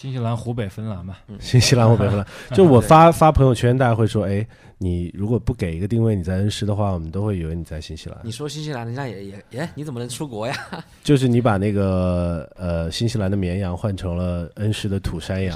[0.00, 1.14] 新西兰、湖北、芬兰嘛。
[1.38, 2.26] 新西兰湖北芬兰，
[2.56, 4.46] 就我发发朋友圈，大家会说，哎，
[4.78, 8.18] 你如果不给一个定位你在恩施的话，我们都会以为你在新西兰。
[8.22, 10.54] 你说新西兰，人家也也耶，你怎么能出国呀？
[11.04, 15.54] 就是你把那个呃新西兰的绵羊换成了恩施的土山羊，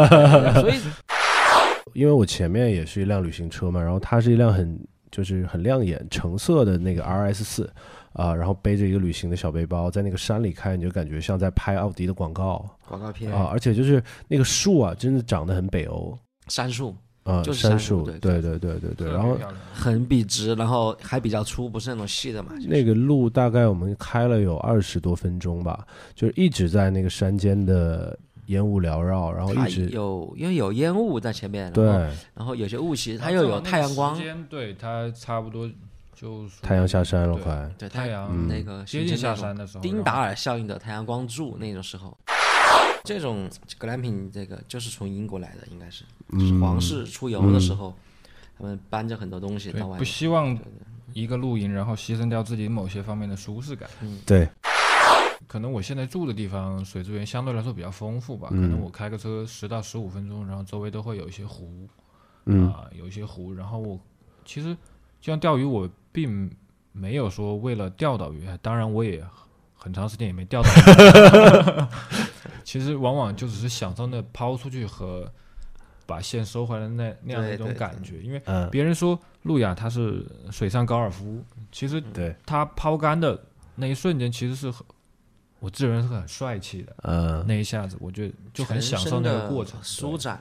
[0.62, 0.76] 所以
[1.92, 7.70] 因为我前面也是一辆旅行车嘛，然后它是一辆很就是很亮眼橙色的那个 RS 四
[8.14, 12.64] 啊，然后背着一个旅行的小背包，在那个山里开，你就感觉像在拍奥迪的广告。
[12.88, 16.16] 广告片啊，而且就是那个树啊，真的长得很北欧。
[16.48, 18.58] 杉树啊，就是杉树，对对对。
[18.58, 19.36] 对对对，然后
[19.72, 22.50] 很笔直，然后还比较粗，不是那种细的嘛。
[22.56, 31.92] 就是那个路大概我们开了有二十多分钟吧，就是一直在那个山间的烟雾缭绕，然后一直有因为有烟雾在前面，然后对
[32.34, 35.68] 然后有些雾气，它又有太阳光时，间对它差不多
[36.24, 37.70] 就太阳下山了，快。
[37.76, 42.16] 对它太阳嗯那个接近下山的时候，丁达尔效应的太阳光柱那种时候，
[43.04, 46.02] 这种格兰品这个就是从英国来的，应该是
[46.32, 47.94] 就是皇室出游的时候，
[48.56, 50.06] 他们搬着很多东西不到外面。
[50.06, 50.58] 希望
[51.12, 53.86] 一个露营，然后牺牲掉自己某些方面的舒适感。
[54.24, 54.48] 对，
[55.46, 61.86] 可能我现在住的地方水资源相对来说比较丰富吧，可嗯能我开个车十到十五分钟，然后周围都会有一些湖，
[62.46, 64.00] 嗯啊、有一些湖，然后我
[64.46, 64.74] 其实
[65.20, 66.48] 就像钓鱼，我并
[66.92, 69.22] 没有说为了钓到鱼， 当然我也
[69.74, 71.86] 很长时间也没钓到鱼，
[72.62, 75.28] 其实往往就只是享受那抛出去和
[76.06, 81.42] 把线收回来的那那样的一种对对感觉，因为嗯，别人说路亚它是水上高尔夫，
[81.72, 83.44] 其实对，它抛竿的
[83.74, 84.86] 那一瞬间其实是很，
[85.58, 86.94] 我自认是很帅气的。
[87.02, 89.84] 嗯，那一下子，我觉得就很享受那个过程，对。
[89.84, 90.40] 舒展。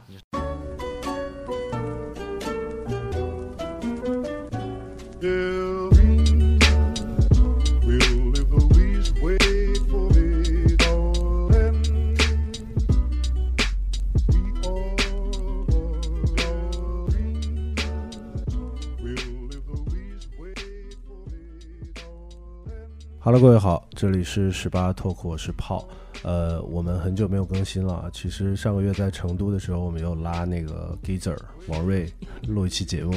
[23.25, 25.87] Hello，各位好，这里是十八 Talk，我是炮。
[26.23, 28.09] 呃，我们很久没有更新了。
[28.11, 31.37] 其实上个月在成都的时候，我们有拉那个 Gizer
[31.69, 32.11] 王瑞
[32.49, 33.13] 录一期节目。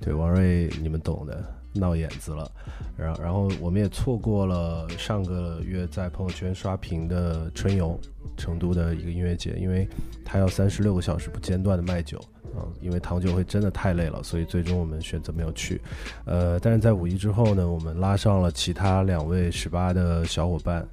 [0.00, 2.48] 对，王瑞你们懂的，闹眼子了。
[2.96, 7.98] 然，然后我们也错过了上个月在朋友圈刷屏的春游，
[8.36, 9.88] 成都的一个音乐节，因为
[10.24, 12.16] 他要三十六个小时不间断的卖酒。
[12.56, 15.80] 啊、因为糖酒会真的太累了，所以最终我们选择没有去。
[16.24, 20.86] 呃，但是在五一之后呢，我们拉上了其他两位十八的小伙伴，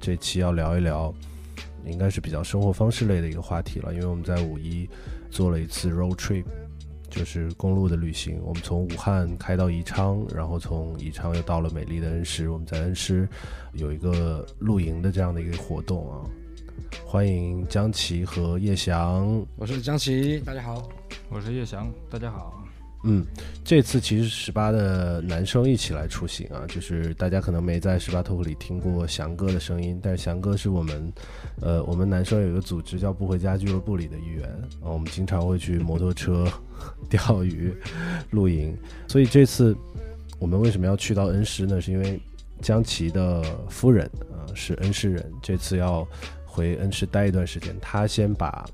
[0.00, 1.14] 这期要聊一聊，
[1.84, 4.88] 应该是比较生活方式类的一个话题了，因为我们在五一
[5.30, 6.44] 做了一次 road trip，
[7.08, 8.40] 就是公路的旅行。
[8.44, 12.48] 我们从武汉开到宜昌，然后从宜昌又到了美丽的恩施。
[12.48, 13.28] 我们在恩施
[13.72, 16.24] 有一个露营的这样的一个活动啊。
[17.04, 20.88] 欢迎江琪和叶翔，我是江奇，大家好。
[21.28, 22.62] 我是叶翔，大家好。
[23.04, 23.24] 嗯，
[23.64, 31.12] 这次其实十八的男生一起来出行啊，就是大家可能没在十八 talk 里听过翔哥的声音，但是翔哥是我们，
[31.60, 34.48] 呃，我们男生有一个组织叫不回家俱乐部里的一员
[34.80, 36.50] 啊，我们经常会去摩托车、
[37.08, 37.72] 钓鱼、
[38.30, 39.76] 露营，所以这次
[40.40, 41.80] 我们为什么要去到恩施呢？
[41.80, 42.20] 是因为
[42.60, 46.04] 江琪的夫人啊、是恩施人，这次要
[46.44, 48.66] 回恩施待一段时间，他先把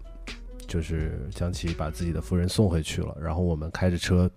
[0.72, 4.30] 就是江琪把自己的夫人送回去了，然后我们开着车，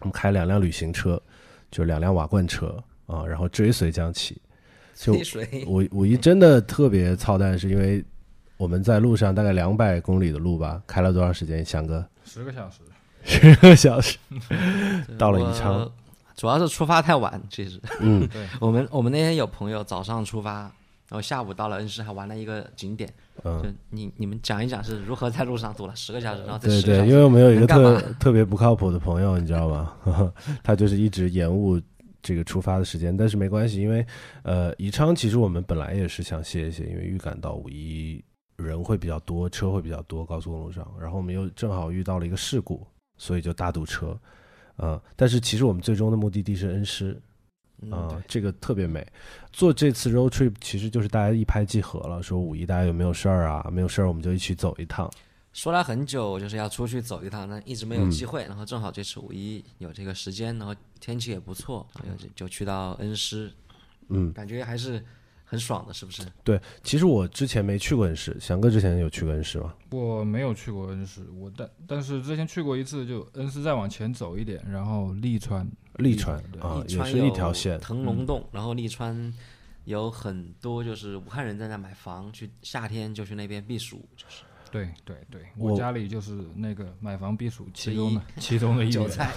[0.00, 1.22] 我们开两辆旅行车，
[1.70, 4.40] 就两辆瓦罐车啊，然后追随江琪。
[4.94, 5.12] 就
[5.66, 8.02] 五五一真的特别操蛋，是因为
[8.56, 11.62] 我们在路上大概两百公里的路吧，开了多长时间？
[11.62, 12.80] 翔哥，十个小时，
[13.24, 14.16] 十个小时。
[15.18, 15.86] 到了宜昌，
[16.34, 20.72] 主要是出发太晚，其实嗯，对， 我们我们那天有朋友早上出发，然
[21.10, 23.12] 后下午到了恩施，还玩了一个景点。
[23.44, 29.94] 就嗯，你你们讲一讲是如何在路上堵了十个小时，然后这对对，十个小时因为我们有一个特特别不靠谱的朋友，你知道吗？
[30.62, 31.80] 他就是一直延误
[32.22, 34.04] 这个出发的时间，但是没关系，因为
[34.42, 38.22] 呃，宜昌其实我们本来也是想歇一歇，因为预感到五一
[38.56, 42.86] 人会比较多，车会比较多，高速公路上，然后我们又正好遇到了一个事故，
[43.16, 44.18] 所以就大堵车。
[44.80, 47.22] 嗯、但是其实我们最终的目的地是恩施，嗯
[47.90, 49.06] 啊、对这个特别美。
[49.52, 53.68] 做这次 road trip 其实就是大家一拍即合了，说五一大家有没有事儿啊？
[53.72, 55.10] 没有事儿我们就一起走一趟。
[55.52, 58.44] 说了很久，就是要出去走一趟，但一直没有嗯机会。
[58.44, 63.50] 然后正好这次五一有这个时间，然后天气也不错，然后就就去到恩施，
[64.08, 65.02] 嗯，感觉还是
[65.44, 66.22] 很爽的，是不是？
[66.44, 69.74] 对，其实我之前没去过恩施，翔哥之前有去过恩施吗？
[69.90, 77.78] 我没有去过恩施，我但但是之前去过一次，就恩施再往前走一点，然后利川，利川啊，也是一条线。
[77.80, 79.32] 腾龙洞，然后利川
[79.84, 88.92] 有很多就是武汉人在那买房，去夏天就去那边避暑，就是对对对，我我家里就是那个买房避暑其中的其中的一 员。
[88.92, 89.32] 韭菜，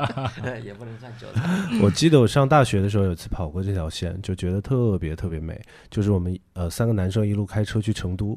[0.64, 1.42] 也不能算韭菜。
[1.80, 5.60] 我记得我上大学的时候有一次跑过这条线，就觉得特别特别美。
[5.90, 8.36] 就是我们呃三个男生一路开车去成都，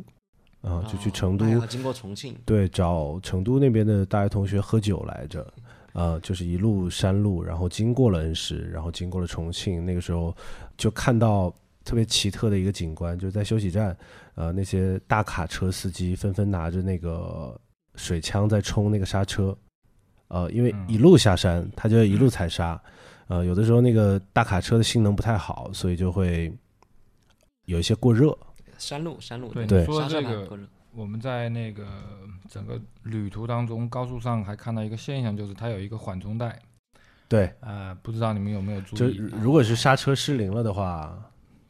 [0.62, 5.52] 啊、就去哦成都经过重庆，对，找成都那边的大学同学喝酒来着。
[5.98, 10.36] 呃，就是一路山路，然后经过了恩施，然后经过了重庆，那个时候
[10.78, 11.52] 就看到
[11.84, 13.98] 特别奇特的一个景观，就是在休息站，
[14.36, 17.60] 呃，那些大卡车司机纷纷拿着那个
[17.96, 19.58] 水枪在冲那个刹车，
[20.28, 20.86] 呃，因为嗯。
[20.88, 22.80] 一路下山，他就一路踩刹，
[23.28, 26.56] 呃，有的时候那个大卡车的性能不太好，所以就会
[27.66, 28.38] 有一些过热，
[28.78, 30.48] 山路山路，对对说这个，
[30.98, 31.86] 我们在那个
[32.50, 36.60] 整个旅途当中，高速上还看到一个现象，就是它有一个缓冲带。
[37.28, 39.18] 对，呃，不知道你们有没有注就意？
[39.18, 41.16] 如果是刹车失灵了的话，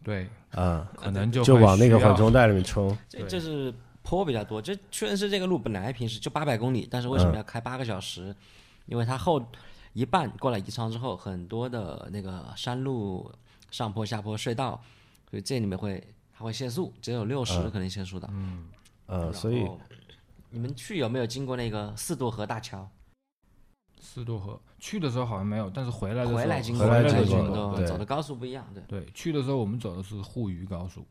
[0.02, 2.98] 对，啊、可能就就往那个缓冲带里面冲。
[3.10, 4.62] 这这是坡比较多。
[4.62, 8.34] 这确实是这个路本来平时就八百公里，但是为什么嗯要开八个小时？
[8.86, 9.46] 因为它后
[9.92, 13.30] 一半过了宜昌之后，很多的那个山路
[13.72, 14.82] 上坡下坡隧道，
[15.30, 16.02] 所以这里面会
[16.32, 18.30] 它会限速，只有六十嗯可能限速的。
[19.08, 19.68] 呃，所以
[20.50, 22.90] 你们去有没有经过那个四渡河大桥？
[24.00, 28.66] 四渡河去的时候好像没有，但是回来的时候回来经过，回来的时候经走的高速不一样。
[28.74, 31.06] 对，对，去的时候我们走的是沪渝高速，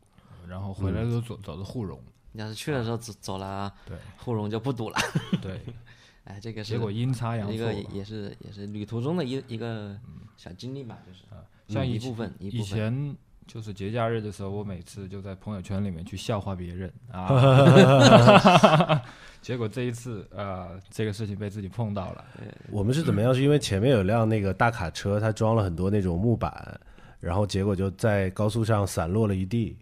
[0.46, 2.00] 然后回来的时候走走的沪蓉。
[2.32, 4.96] 你要是去的时候走走了对沪蓉就不堵了。
[5.40, 5.60] 对，
[6.24, 7.72] 哎，这个是结果阴差阳错一个。
[7.72, 9.98] 也是也是旅途中的一一个
[10.36, 11.24] 小经历吧，就是
[11.68, 12.78] 像一部分一以部分。
[12.78, 13.16] 前
[13.46, 19.00] 就是节假日的时候，我每次就在朋友圈里面去笑话别人啊，
[19.40, 22.24] 结果这一次呃，这个事情被自己碰到了。
[22.70, 23.32] 我们是怎么样？
[23.32, 26.78] 是因为前面有辆那个大卡车，它装了很多那种木板，
[27.20, 29.76] 然后结果就在高速上散落了一地，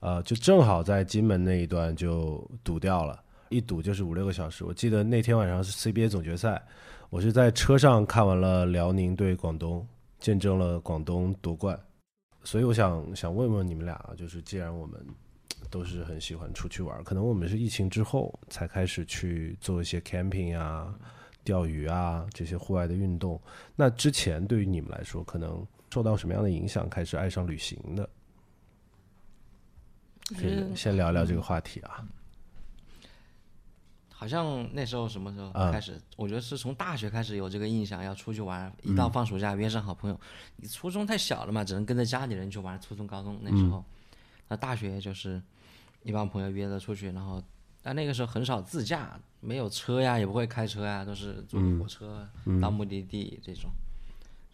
[0.00, 4.64] 呃，就正好在金门那一段就堵掉了，一堵就是五六个小时。
[4.64, 6.60] 我记得那天晚上是 CBA 总决赛，
[7.10, 9.86] 我是在车上看完了辽宁对广东，
[10.18, 11.78] 见证了广东夺冠。
[12.42, 14.98] 所以我想想问问你们俩啊，就是既然我们
[15.68, 20.94] 都是很喜欢出去玩，可能我们是疫情之后才开始去做一些 camping 啊、
[21.44, 23.40] 钓鱼啊这些户外的运动。
[23.76, 28.08] 那之前对于你们来说，可能受到什么样的影响，开始爱上旅行的？
[30.36, 32.06] 可以先聊聊这个话题啊。
[34.20, 35.98] 好像那时候什么时候啊开始？
[36.18, 38.70] 我觉得是从大学开始有这个印象，要出去玩。
[38.82, 40.20] 一到放暑假，约上好朋友。
[40.56, 42.78] 你初中太小了嘛，只能跟着家里人去玩。
[42.82, 43.82] 初中、高中那时候，
[44.48, 45.40] 那大学就是
[46.02, 47.42] 一帮朋友约着出去，然后
[47.80, 52.28] 但那个时候很少自驾，没有车呀，也不会开车呀，都是坐火车
[52.60, 53.70] 到目的地这种，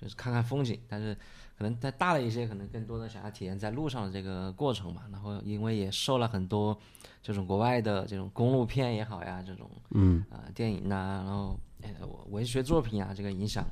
[0.01, 0.81] 就是看看风景。
[0.89, 1.19] 但是
[1.57, 5.07] 可能再大了一些，可能更多的想要体验在路上的这个过程吧。
[5.11, 6.79] 然后因为也受了很多
[7.23, 11.91] 这种国外的这种公路片也好呀，这种嗯啊、电影呐、然后呃
[12.29, 13.65] 文学作品啊这个影响。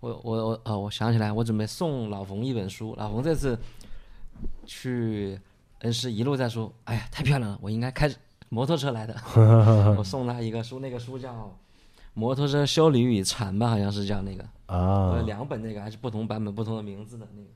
[0.00, 2.94] 我我我呃，我想起来，我准备送老冯一本书。
[2.96, 3.58] 老冯这次
[4.64, 5.38] 去
[5.80, 8.10] 恩施一路在说，哎呀，太漂亮了，我应该开
[8.48, 9.14] 摩托车来的。
[9.98, 11.34] 我送他一个书，那个书叫
[12.14, 14.44] 《摩托车修理与禅》吧，好像是叫那个。
[14.66, 17.48] 我啊，两本那个还是不同版本、不同的名字的那个，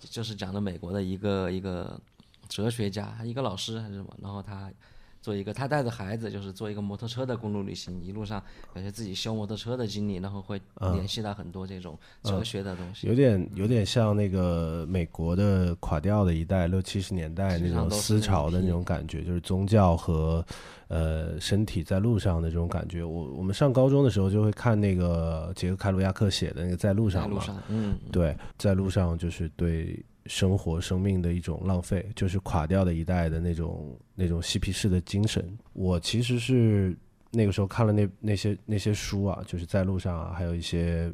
[0.00, 2.00] 就是讲的美国的一个一个
[2.48, 4.72] 哲学家，一个老师还是什么，然后他
[5.20, 8.42] 做一个，他带着孩子就是做一个摩托车的公路旅行，一路上
[8.74, 10.60] 感觉自己修摩托车的经历，然后会
[10.92, 13.06] 联系到很多这种哲学的东西。
[13.06, 20.44] 有点有点像那个美国的垮掉的一代，六七十年代那种思潮的那那种种感觉，就是宗教和
[20.88, 23.04] 呃身体在路上的这种感觉。
[23.04, 35.58] 我我们上高中的时候就会看那个杰克凯鲁亚克写的那个在路上嘛，在路上，嗯，对，在路上就是对生活、生命的一种浪费，就是垮掉的一代的那种那种嬉皮士的精神。
[35.72, 36.96] 我其实是
[37.32, 41.12] 那个时候看了那那些那些书啊，就是在路上啊，还有一些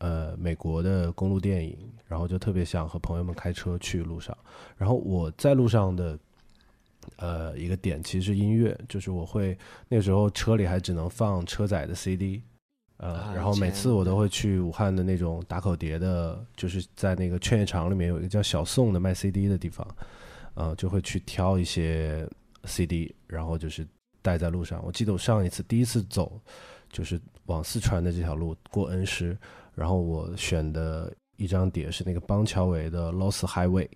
[0.00, 4.36] 呃美国的公路电影，然后就特别想和朋友们开车去路上。
[4.76, 6.18] 然后我在路上的
[7.16, 9.56] 呃一个点其实是音乐，就是我会
[9.88, 12.42] 那个时候车里还只能放车载的 CD。
[13.02, 19.84] 呃，啊然后每次我都会去武汉的那种打口碟的，就是在那个劝业场里面有一个叫小宋的卖 CD 的地方，
[20.54, 22.24] 呃，就会去挑一些
[22.62, 23.84] CD，然后就是
[24.22, 24.80] 带在路上。
[24.86, 26.40] 我记得我上一次第一次走，
[26.92, 29.36] 就是往四川的这条路过恩施，
[29.74, 33.88] 然后我选的一张碟是那个邦乔维的《Lost Highway》，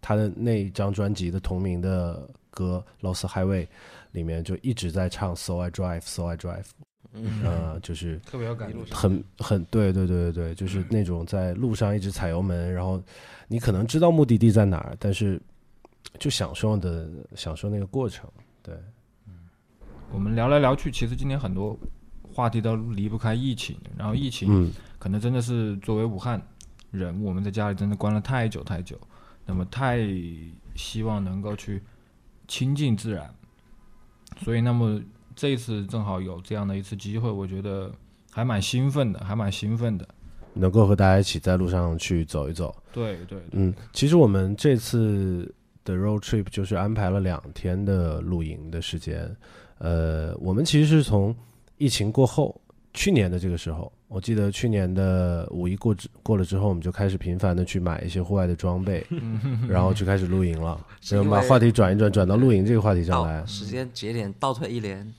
[0.00, 3.66] 他的那一张专辑的同名的歌《Lost Highway》
[4.12, 6.64] 里面就一直在唱 So I Drive, So I Drive。
[7.14, 8.78] 嗯呃，就是特别有感觉。
[8.94, 13.02] 很很对对对对对，就是那种在路上一直踩油门，然后
[13.48, 15.40] 你可能知道目的地在哪儿，但是
[16.18, 18.30] 就享受的享受那个过程。
[18.62, 18.76] 对，
[20.12, 21.78] 我们聊来聊去，其实今天很多
[22.32, 26.40] 话题都离不开疫情，然后疫情嗯可能真的是作为武汉
[26.90, 28.98] 人，我们在家里真的关了太久太久，
[29.46, 29.98] 那么太
[30.76, 31.82] 希望能够去
[32.46, 33.34] 亲近自然，
[34.42, 35.00] 所以那么
[35.38, 37.92] 这一次正好有这样的一次机会，我觉得
[38.28, 40.06] 还蛮兴奋的，还蛮兴奋的。
[40.52, 42.74] 能够和大家一起在路上去走一走。
[42.92, 45.54] 对对，嗯，其实我们这次
[45.84, 49.32] 的 road trip 就是安排了两天的露营的时间。
[49.78, 51.32] 呃，我们其实是从
[51.76, 52.60] 疫情过后，
[52.92, 59.06] 去年的这个时候，我记得去年的五一过之过了之后，我们就开始频繁的去买一些户外的装备，
[59.68, 60.84] 然后就开始露营了。
[61.00, 63.46] 是因为然后把话题转一转，转到露营这个话题上来。
[63.46, 65.14] 时间节点倒退一年，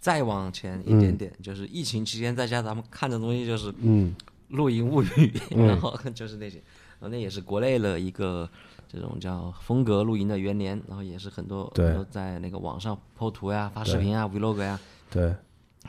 [0.00, 4.14] 再往前一点点，就是疫情期间在家咱们看的东西就是嗯。
[4.48, 5.64] 露营物语，嗯。
[5.68, 6.56] 然后就是那些，
[6.98, 8.50] 然后那也是国内的一个
[8.88, 11.86] 这种叫风格露营的元年，然后也是很多对。
[11.86, 15.32] 很多在那个网上 PO 图呀、发视频啊、vlog 呀，对，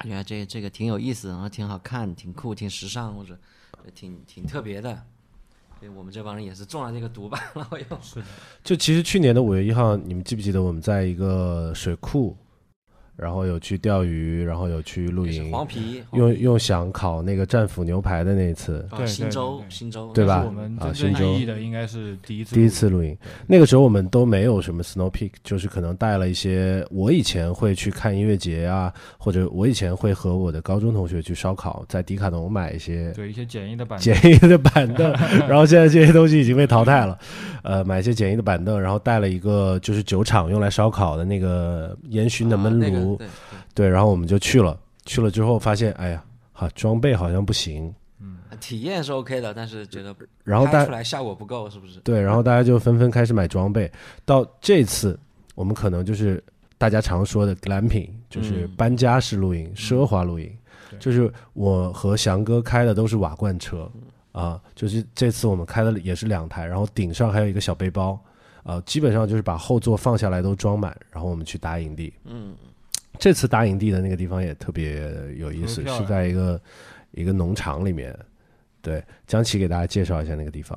[0.04, 3.36] 觉得这这个挺有意思，然后挺好看、挺酷、挺时尚或者
[3.96, 4.94] 挺挺特别的。
[5.80, 7.86] 所以我们这帮人也是中了这个毒吧， 然后又
[8.64, 12.38] 就其实去年的五月一号，你们记不记得我们在一个水库，
[13.22, 19.70] 然后有去钓鱼，然后有去露营，黄皮，用用想烤那个战斧牛排的那一次，啊对对新州对对。
[19.70, 20.12] 新州。
[20.16, 20.44] 对吧？
[20.44, 21.20] 我们啊真新州。
[21.20, 35.12] 正意义的应该是第一次，第一次露营，那个时候我们都没有什么 snow peak，就是可能带了一些我以前会去看音乐节啊，或者我以前会和我的高中同学去烧烤，在迪卡侬买一些对一些简易的板简易的板凳，
[35.48, 37.18] 然后现在这些东西已经被淘汰了，
[37.62, 52.00] 呃，买一些简易的板凳，然后带了一个就是酒厂用来烧烤的那个烟熏的焖啊对对对，然后我们就去了，去了之后发现，哎呀，哈，装备好像不行，嗯体验是 OK 的，但是觉得然后大拍出来效果不够，是不是？
[52.02, 53.92] 对，然后大家就纷纷开始买装备。
[54.26, 55.20] 到这次，
[55.56, 56.44] 我们可能就是
[56.78, 60.52] 大家常说的 glamping，就是嗯搬家式露营、奢华露营。
[60.90, 64.02] 对就是我和翔哥开的都是瓦罐车嗯
[64.44, 68.20] 啊，就是这次我们开的也是两台，然后顶上还有一个小背包，
[68.64, 72.14] 啊，基本上就是把后座放下来都装满，然后我们去搭营地。
[72.26, 72.54] 嗯，
[73.22, 75.00] 这次搭营地的那个地方也特别
[75.38, 76.60] 有意思，是在一个
[77.12, 78.18] 一个农场里面。
[78.82, 80.76] 对，江奇给大家介绍一下那个地方。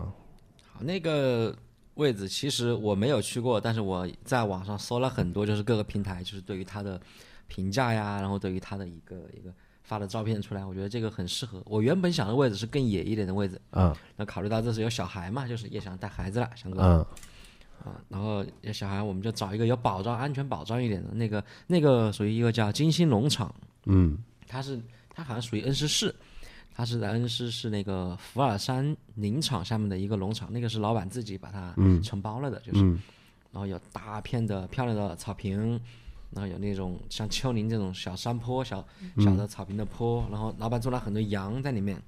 [0.70, 1.56] 好，那个
[1.94, 7.00] 位置其实我没有去过，但是我在网上搜了很多，就是各个平台就是对于它的
[7.48, 9.50] 评价呀，然后对于它的一个一个
[9.82, 11.62] 发的照片出来，我觉得这个很适合。
[11.64, 16.82] 我原本想的位置是更野一点的位置，嗯那考虑到这是有小孩嘛，就是也想带孩子了，想哥。
[16.82, 17.06] 嗯
[17.84, 24.18] 啊，然后有小孩我们就找一个有保障、安全保障一点的那个，那个属于一个叫金星农场，嗯。
[24.46, 26.14] 它是它好像属于恩施市，
[26.72, 33.00] 它是在恩施市那个福尔山林场下面的一个农场，那个是老板自己把它承包了的，就是，嗯。
[33.50, 35.80] 然后有大片的漂亮的草坪，
[36.30, 38.86] 然后有那种像丘陵这种小山坡、小
[39.18, 42.00] 小的草坪的坡，然后老板种了很多羊在里面，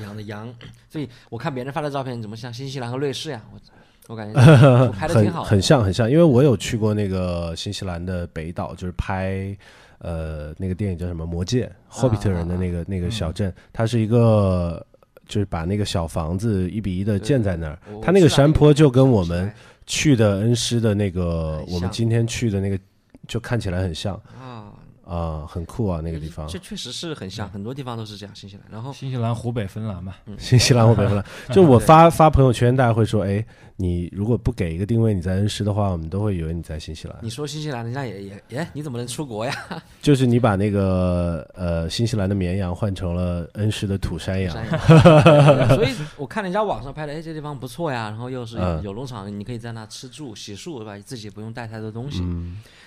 [0.00, 0.52] 养的羊，
[0.90, 3.42] 所以我看别人发的照片，怎么像新西兰和瑞士呀？
[3.52, 3.60] 我
[4.08, 4.38] 我感觉
[4.92, 9.56] 拍的挺很很像很像，因为我有去过那个新西兰的北岛，就是拍
[9.98, 14.84] 呃那个电影叫什么《魔戒》霍比特人的那个那个小镇，它是一个
[15.26, 19.50] 就是把那个小房子一比一的建在那儿，它那个山坡就跟我我们
[19.86, 22.78] 去的恩施的那个我们今天去的那个
[23.26, 24.72] 就看起来很像啊，
[25.06, 26.46] 啊、很酷啊那个地方。
[26.48, 28.64] 这确实是很像，很多地方都是这样，新西兰。
[28.70, 33.44] 然后新西兰、湖北、芬兰嘛， 新西兰湖北芬兰， 就我发发朋友圈，大家会说，哎，
[33.76, 37.16] 你如果不给一个定位你在恩施的话，我们都会以为你在新西兰。
[37.20, 39.52] 你说新西兰，人家也也哎，你怎么能出国呀？
[40.00, 50.98] 就是你把那个呃新西兰的绵羊换成了恩施的土山羊，山羊所以我看人家网上拍的，哎，这地方不错呀，然后又是嗯有农场，你可以在那吃住洗漱，对吧？
[51.04, 52.22] 自己不用带太多东西。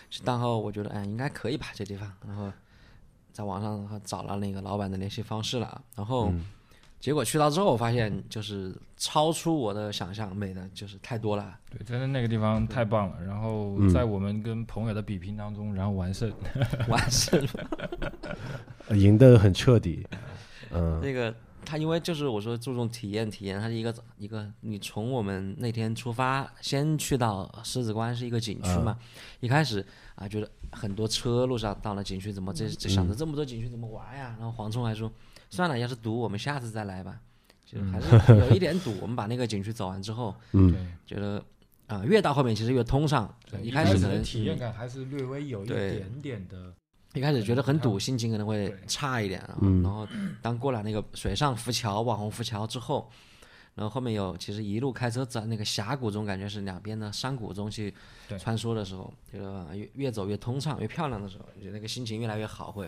[0.10, 2.12] 嗯然后我觉得，哎，应该可以吧，这地方。
[2.26, 2.52] 然后
[3.34, 6.46] 在网上找了那个老板的联系方式了，然后嗯
[7.00, 11.56] 结果去到之后，我发现就是超出我的想象，美的就是太多了。
[11.70, 13.24] 对，真的那个地方太棒了。
[13.24, 16.34] 然后嗯在我们跟朋友的比拼当中，然后完胜。
[16.90, 18.96] 完胜了。
[18.98, 20.08] 赢得很彻底。
[20.72, 21.34] 嗯那个
[21.68, 28.98] 他因为就是我说注重体验，体验它是一个一个，你从我们那天出发，先去到狮子关是一个景区嘛，
[29.42, 34.34] 一开始啊觉得很多车路上到了景区怎么这这想着这么多景区怎么玩呀？
[34.40, 35.12] 然后黄冲还说
[35.50, 37.20] 算了，要是堵我们下次再来吧，
[37.66, 38.96] 就还是有一点堵。
[39.02, 40.72] 我们把那个景区走完之后，嗯。
[40.72, 41.44] 对，觉得
[41.88, 43.62] 啊越到后面其实越通畅，对。
[43.62, 46.74] 一开始可能体验感还是略微有一点点的，
[47.18, 50.08] 一开始觉得很堵，心情可能会差一点然后
[50.42, 53.10] 当过了那个水上浮桥、网红浮桥之后，
[53.76, 57.94] 然后后面有其实一路开车在那个峡谷中，感觉是两边的山谷中去
[58.40, 62.88] 穿梭的时候，觉得越越走越通畅、越漂亮的时候，觉得那个心情越来越好，会。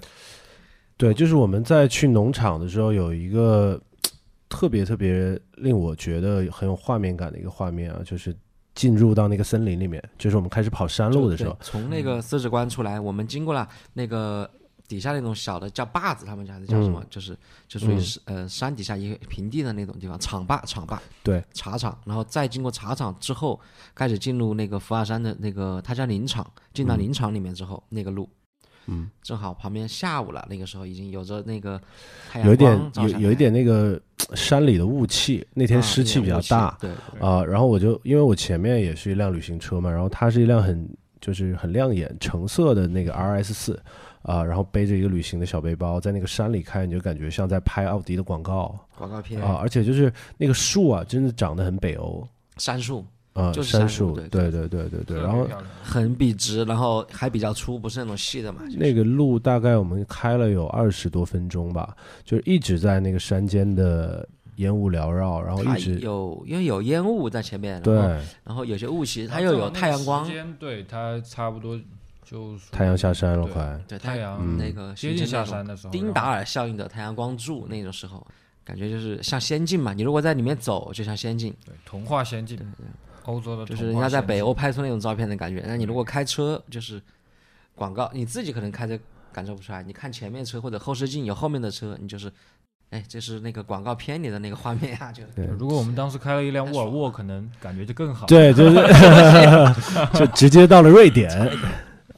[0.97, 3.81] 对，就是我们在去农场的时候，有一个
[4.49, 8.35] 特别特别令我觉得很有画面感的一个画面啊，就是
[8.79, 14.49] 进入到那个森林里面，就是我们开始跑山路的时候，从那个狮子关出来，我们经过了那个
[14.87, 17.03] 底下那种小的叫坝子，他们讲的叫什么？
[17.09, 20.97] 就是就属于是、呃山底下一个平地的那种地方，场坝场坝。
[21.21, 23.59] 对，茶厂，然后再经过茶厂之后，
[23.93, 28.29] 开始进入那个福尔山的那个，它叫林场，进到林场里面之后，那个路。
[28.89, 31.79] 嗯，正好旁边下午了，那个时候已经有着那个
[32.29, 33.99] 太阳有一点有有一点那个
[34.35, 40.89] 山里的雾气，那天啊湿气比较大对，啊、然后我就因为我前面也是一辆旅行车嘛，然后它是一辆很
[41.21, 43.81] 就是很亮眼橙色的那个 RS 四
[44.21, 48.77] 啊，然后背着一个旅行的小背包，在那个山里开，你就感觉像在拍奥迪的广告。
[48.97, 52.27] 广告片、啊，而且就是那个树啊，真的长得很北欧。
[52.57, 55.47] 杉树啊，就是杉杉树树，对对对对对然后
[55.83, 58.61] 很笔直，然后还比较粗，不是那种细的嘛。
[58.65, 61.95] 就是那个路大概我们开了有二十多分钟吧，
[62.25, 67.95] 就是一直在那个山间的烟雾缭绕，然后一直有因为有烟雾在前面，对
[68.43, 71.79] 然后有些雾气，它又有太阳光对它差不多
[72.25, 78.25] 就太阳下山了快，对太阳嗯那个接近下山的时候，丁达尔效应的太阳光柱那种时候，
[78.65, 79.93] 感觉就是像仙境嘛。
[79.93, 82.59] 你如果在里面走，就像仙境，对童话仙境，
[83.29, 85.63] 欧洲的就是人家在北欧拍出那种照片的感觉。
[85.67, 87.01] 那你如果开车，就是
[87.75, 88.99] 广告，你自己可能开着
[89.31, 92.31] 感受不出来，你看前面车或者后视镜有后面的车，你就是，
[92.89, 98.25] 哎，这是那个广告片里的那个画面啊，就是对如果我们当时开了一辆沃尔沃，可能感觉就更好。
[98.25, 98.75] 对，就是
[100.17, 101.29] 就直接到了瑞典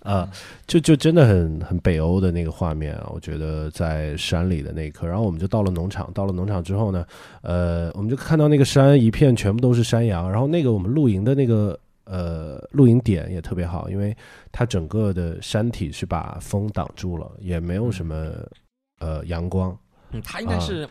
[0.02, 0.30] 啊，
[0.68, 7.06] 就就真的很很北欧的那个画面啊，我觉得在山里的那一刻，然后我们就到了农场，到了农场之后呢，
[7.42, 11.80] 呃，我们就看到那个山一片全部都是山羊，然后那个我们露营的那个。
[12.06, 14.14] 呃，露营点也特别好，因为
[14.52, 18.34] 它整个的山体是把风挡住了，也没有什么、
[19.00, 19.78] 呃阳光
[20.10, 20.86] 嗯，它应该是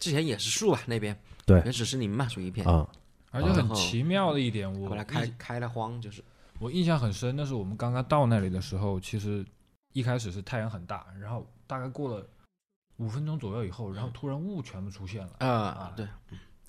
[0.00, 1.60] 之前也是树吧那边，对。
[1.60, 2.88] 原始森林嘛，属于一片，啊，
[3.30, 6.20] 而且很奇妙的一点，我后来开开了荒，就是
[6.58, 9.44] 我印象很深，那是我们刚刚到那里的时候，其实
[9.92, 12.26] 一开始是太阳很大，然后大概过了
[12.98, 15.46] 五分钟左右以后，然后突然雾全部出现了。
[15.46, 16.06] 啊，对，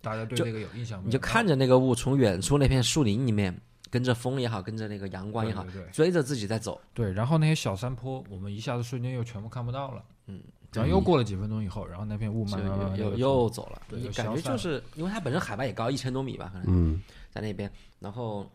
[0.01, 1.07] 大家对就这个有印象没有？
[1.07, 3.55] 你就看着那个雾从远处那片树林里面，
[3.89, 6.81] 跟着风也好，跟着那个阳光也好，对对对追着自己在走。
[6.93, 10.03] 对，然后那些小山坡，我们一下子瞬间又全部看不到了。
[10.27, 10.41] 嗯，
[10.73, 18.49] 然后又过了几分钟以后，然后那片雾慢慢慢慢又又走了，对你感觉就是因为它本身海拔也高，一千多米吧，可能嗯在那边，然后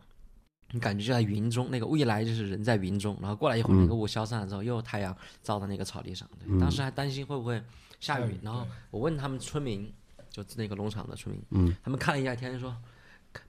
[0.71, 6.27] 你感觉就在云中，那个雾一来就是人在云中，然后过来一会儿，嗯那个雾消散了之后，又有太阳照到那个草地上。
[6.39, 7.61] 对，嗯当时还担心会不会
[7.99, 9.91] 下雨然后我问他们村民，
[10.29, 12.75] 就那个农场的村民，嗯他们看了一下天说。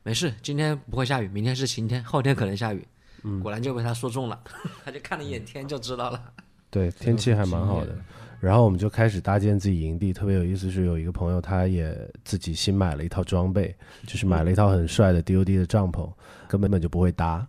[0.04, 2.86] 没事，今天不会下雨，明天是晴天，后天可能下雨。
[3.24, 4.40] 嗯果然就被他说中了，
[4.84, 6.32] 他就看了一眼天就知道了。
[6.70, 7.96] 对，天气还蛮好的。
[8.42, 13.72] 然后我们就开始搭建自己营地，特别有意思是有一个朋友他也自己新买了一套装备，
[14.04, 16.10] 就是买了一套很帅的 DOD 的帐篷，
[16.48, 17.46] 根本本就不会搭，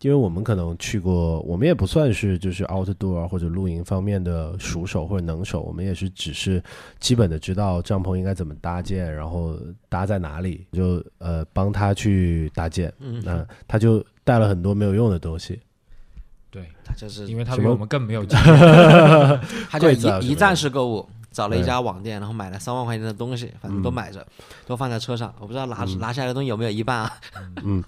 [0.00, 6.62] 因为我们可能去过，我们也不算是就是 outdoor 或者露营方面的熟手或者能手，我们也是只是
[6.98, 9.58] 基本的知道帐篷应该怎么搭建，然后
[9.90, 15.60] 搭在哪里，就呃帮他去搭建，嗯，那他就带了很多没有用的东西，
[16.50, 19.40] 对，他就是因为他比我们更没有经 验。
[19.70, 24.26] 他就 一一站式购物，找了一家网店，然后买了三万块钱的东西，反正都嗯买着，
[24.66, 25.32] 都放在车上。
[25.38, 27.12] 我不知道拿嗯拿下来的东西有没有一半啊？
[27.62, 27.82] 嗯，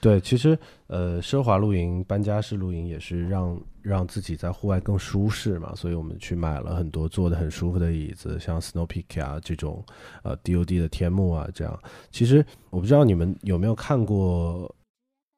[0.00, 9.82] 对，其实呃，奢华露营、搬家式露营也是让让自己在户外更舒适嘛，所以我们去买了很多坐的很舒服的椅子，像 Snow Peak 啊这种，
[10.22, 11.80] 呃 DOD 的天幕啊这样。
[12.10, 14.72] 其实我不知道你们有没有看过，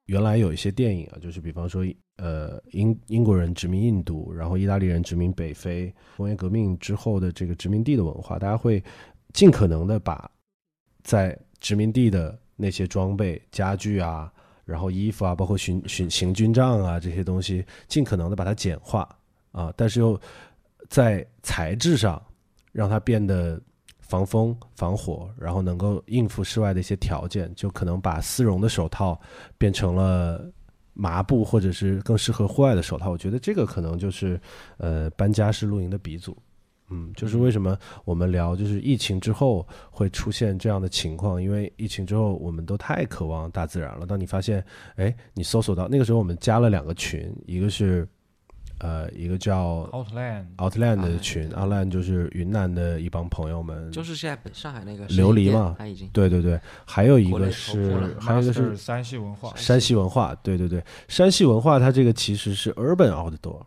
[0.07, 1.85] 原来有一些电影啊，就是比方说
[2.17, 8.83] 呃英英国人殖民印度，然后意大利人殖民北非，工业革命之后的这个殖民地的文化，大家会
[9.33, 10.29] 尽可能的把
[11.03, 14.31] 在殖民地的那些装备、家具啊，
[14.63, 19.07] 然后衣服啊，包括巡巡行军杖啊这些东西，尽可能的把它简化
[19.51, 20.19] 啊，但是又
[20.89, 22.21] 在材质上
[22.71, 23.61] 让它变得
[23.99, 29.19] 防风、防火，然后能够应付室外的一些条件，就可能把丝绒的手套
[29.57, 30.49] 变成了
[30.95, 33.11] 麻布，或者是更适合户外的手套。
[33.11, 34.41] 我觉得这个可能就是
[34.77, 36.35] 呃搬家式露营的鼻祖。
[36.89, 44.05] 嗯，就是为什么我们聊就是疫情之后会出现这样的情况，因为疫情之后我们都太渴望大自然了。
[44.05, 44.63] 当你发现，
[44.95, 48.07] 哎，你搜索到那个时候我们加了两个群，一个是
[48.79, 55.75] 呃一个叫 Outland Outland 的啊群对，Outland 就是云南的一帮朋友们，就是现在北上海那个琉璃嘛。
[55.87, 56.09] 已经。
[56.13, 63.61] 对对对，还有一个是还有一个是山西文化，山西文化，对对对，山西文化它这个其实是 urban outdoor，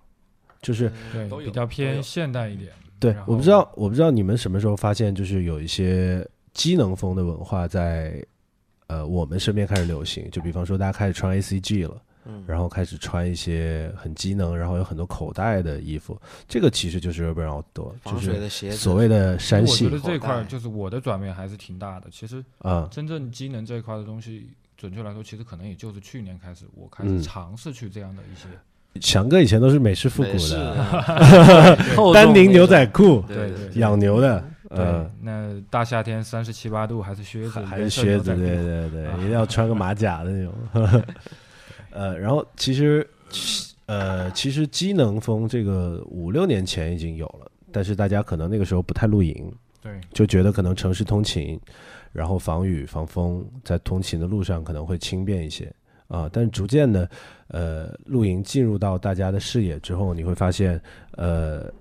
[0.61, 2.71] 就是对都比较偏现代一点。
[3.01, 8.21] 对我不知道我不知道你们什么时候发现，就是有一些机能风的文化在
[8.89, 11.97] 呃我们身边开始流行，就比方说大家开始穿 ACG 了。
[12.29, 12.45] 嗯。
[12.47, 22.07] 然后开始穿一些很机能，然后有很多口袋的衣服，这个其实就是 urban outdoor，就是的鞋子，所谓的山我系觉得这块就是我的转变还是挺大的。
[22.13, 27.19] 其实啊，真正机能这一块的东西，准确来说，其实可能也就是去年开始，我开嗯。
[27.19, 28.47] 始尝试去这样的一些。
[29.01, 31.77] 强哥以前都是美式复古的，
[32.13, 34.79] 丹宁牛仔裤，对对对，养牛的，对。
[34.79, 40.55] 嗯，，那大夏天三十七八度，还是靴子，还是靴子，对对对，啊 一定要穿个马甲的那种。
[41.91, 43.09] 呃，然后其实
[43.87, 51.59] 呃，其实机能风这个五六年前已经有了，但是大家可能那个时候不太露营，对，就觉得可能城市通勤，
[52.13, 55.73] 然后防雨防风，在通勤的路上可能会轻便一些
[56.09, 56.29] 啊。
[56.33, 57.11] 但是逐渐的，
[57.49, 60.81] 呃，露营进入到大家的视野之后，你会发现，
[61.13, 61.73] 呃，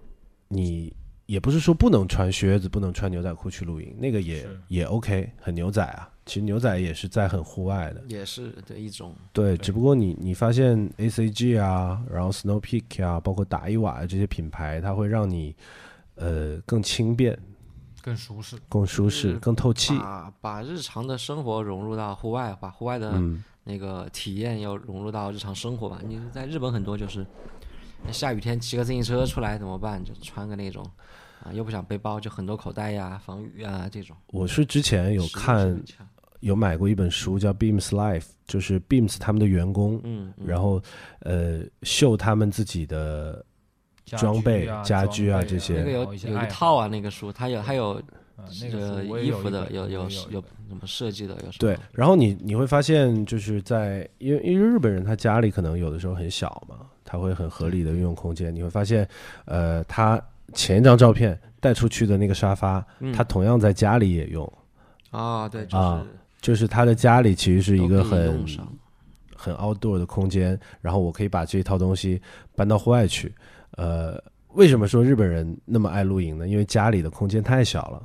[0.47, 6.09] 你也不是说不能穿靴子、不能穿牛仔裤去露营，那个也也 OK，很牛仔啊。
[6.27, 15.55] 其实牛仔也是在很户外的，也是的一种对，对只不过你你发现 ACG 啊，然后 Snow Peak 啊，包括打一瓦这些品牌，它会让你
[16.15, 17.39] 呃更轻便、
[18.01, 18.57] 更舒适。
[18.67, 19.97] 更舒适、嗯更透气。
[19.97, 26.01] 把把日常的生活融入到户外，把户外的嗯，那个体验要融入到日常生活吧。
[26.05, 27.25] 你在日本很多就是
[28.11, 30.03] 下雨天骑个自行车出来怎么办？
[30.03, 30.85] 就穿个那种
[31.43, 34.15] 啊，又不想背包，就很多口袋呀、防雨啊这种。
[34.27, 35.79] 我是之前有看
[36.39, 40.47] 有买过一本书叫 Beams Life，就是 Beams 他们的员工，嗯，嗯。
[40.47, 40.81] 然后
[41.19, 43.43] 呃秀他们自己的
[44.05, 45.83] 装备居啊、家居啊这些。
[45.83, 47.93] 那个有一套啊，那个书，它有还有
[48.35, 50.51] 啊，那个衣服的，有有有我也有一有本。
[50.69, 51.53] 什么设计的，有什么？
[51.59, 59.07] 对，然后你你会发现就是在因为因为日本人他家里可能有的时候很小嘛，他会很合理的运用空间，你会发现
[59.45, 60.21] 呃他
[60.53, 63.13] 前一张照片带出去的那个沙发，嗯。
[63.13, 64.51] 他同样在家里也用，
[65.09, 68.45] 啊，对，就啊是就是他的家里其实是一个很
[69.35, 72.21] 很 outdoor 的空间，然后我可以把这一套东西
[72.55, 73.35] 搬到户外去。
[73.71, 74.17] 呃，
[74.53, 76.47] 为什么说日本人那么爱露营呢？
[76.47, 78.01] 因为家里的空间太小了，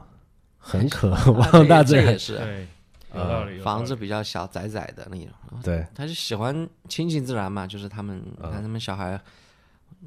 [0.59, 2.19] 很渴 啊望大自然这也。
[2.19, 2.67] 是对，
[3.15, 3.61] 有呃道理。
[3.61, 5.29] 房子比较小，窄窄的那种。
[5.63, 9.21] 对，他是喜欢亲近自然嘛，就是他们，嗯看他们小孩，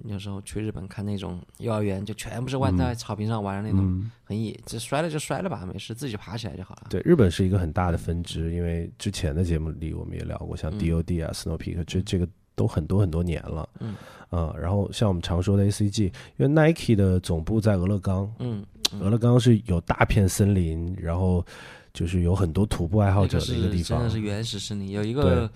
[0.03, 6.87] 有时候去日本看那种幼儿园，就全部是玩在草坪上玩的那种，嗯，很野，这摔了就摔了吧，没事，自己爬起来就好了。
[6.89, 13.67] 对，日本是一个很大的分支，因为之前的节目里我们也聊过，像嗯 DOD 啊、Snow Peak 这这个都很多很多年了。
[13.79, 13.95] 嗯，
[14.29, 18.65] 啊，然后像我们常说的 ACG，因为 Nike 的总部在俄勒冈，嗯，
[18.99, 21.45] 俄勒冈是有大片森林，然后
[21.93, 24.09] 就是有很多徒步爱好者的一个地方是真的。
[24.09, 25.49] 是原始森林，有一对个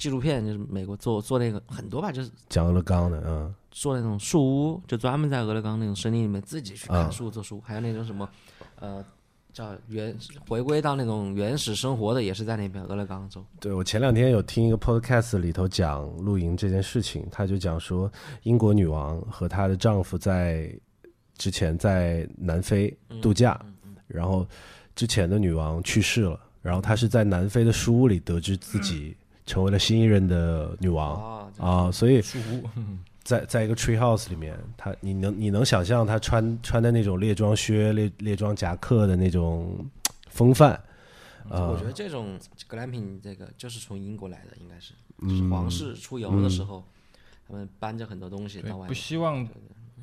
[0.00, 8.26] 纪录片，就是美国做做那个很多吧，就是讲俄勒冈的，嗯，做那种树屋，就专门在俄勒冈那种森林里面自己去啊砍树做树屋，还有那种什么，
[8.80, 9.04] 呃，
[9.52, 10.16] 叫原
[10.48, 13.44] 回归到那种原始生活的，也是在那边俄勒冈州。
[13.60, 18.10] 对我前两天有听一个 podcast 里头讲露营这件事情，他就讲说
[18.44, 20.74] 英国女王和她的丈夫在
[21.36, 23.60] 之前在南非度假，
[24.06, 24.46] 然后
[24.96, 29.14] 之前的女王去世了，然后她是在南非的书屋里得知自己
[29.50, 31.14] 成为了新一任的女王。
[31.16, 32.22] 哦，啊，所以
[33.24, 39.84] 在在一个 tree house 里面，她你能你能想象她穿穿的那种猎装靴、猎猎装夹克的那种
[40.28, 40.72] 风范？
[41.48, 41.66] 啊。
[41.68, 45.28] 我觉得这种格兰品这个就是从英国来的，应该是，嗯。
[45.28, 46.82] 就是皇室出游的时候，
[47.46, 48.94] 他们搬着很多东西到，外不。
[48.94, 49.46] 希望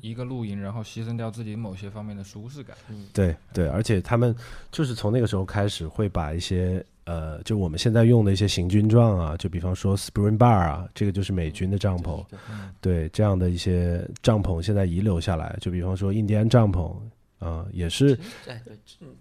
[0.00, 2.76] 一个露营，然后牺牲掉自己某些方面的舒适感。
[3.12, 4.34] 对对，而且他们
[4.70, 12.38] 就是从那个时候开始会把一些呃，就我们现在用的一些行军装啊，就比方说 Spring Bar 啊，这个就是美军的帐篷，对
[12.82, 16.94] 对这样的一些帐篷现在遗留下来，就比方说印第安帐篷
[17.38, 18.76] 啊、也是哎对，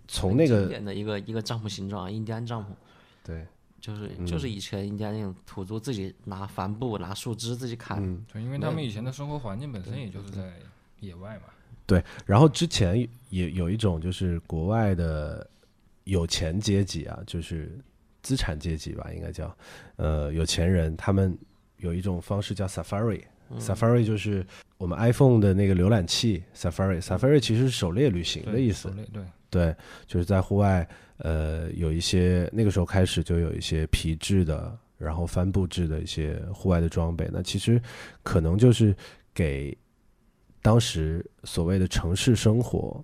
[0.07, 2.65] 从那个经典的一个一个帐篷形状啊，印第安帐篷，
[3.23, 3.45] 对。
[3.79, 4.25] 就是嗯。
[4.25, 8.21] 就是以前印第安那种土著自己拿帆布、拿树枝自己砍，嗯。
[8.33, 10.51] 对，因为他们以前的生活环境本身也就是在
[10.99, 11.43] 野外嘛。
[11.85, 15.47] 对，然后之前也有一种就是国外的
[16.07, 17.77] 有钱阶级啊，就是
[18.23, 19.55] 资产阶级吧，应该叫
[19.97, 21.37] 呃有钱人，他们
[21.77, 23.21] 有一种方式叫 Safari。
[23.59, 24.45] Safari 就是
[24.77, 28.95] 我们 iPhone 的那个浏览器 Safari，Safari 其实是狩猎旅行的意思狩。
[28.95, 30.85] 猎对，对，就是在户外，
[31.19, 37.29] 呃，有一些那个时候开始就有一些皮质的，然后帆布制的一些户外的装备。
[37.31, 37.81] 那其实
[38.21, 38.93] 可能就是
[39.33, 39.77] 给
[40.61, 43.01] 当时所谓的城市生活，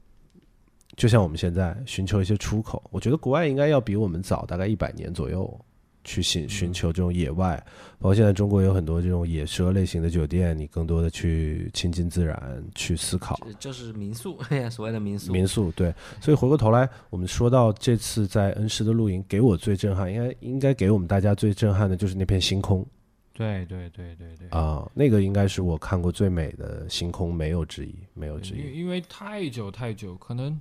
[0.95, 2.83] 就像我们现在寻求一些出口。
[2.91, 5.59] 我觉得国外应该要比我们早大概一百年左右
[6.03, 7.55] 去寻寻求这种野外，
[7.97, 13.39] 包括现在中国有很多这种野奢类型的酒店，你更多的去亲近自然，去思考。
[13.45, 14.37] 就就是民宿，
[14.69, 15.31] 所谓的民宿。
[15.31, 22.85] 民宿对，所以回过头来，我们说到这次在恩施的露营，给我最震撼，应该应该给我们大家最震撼的就是那片星空
[23.33, 28.77] 对对对对对，啊、那个应该是我看过最美的星空，没有之一，没有之一。
[28.77, 30.59] 因为太久太久，可能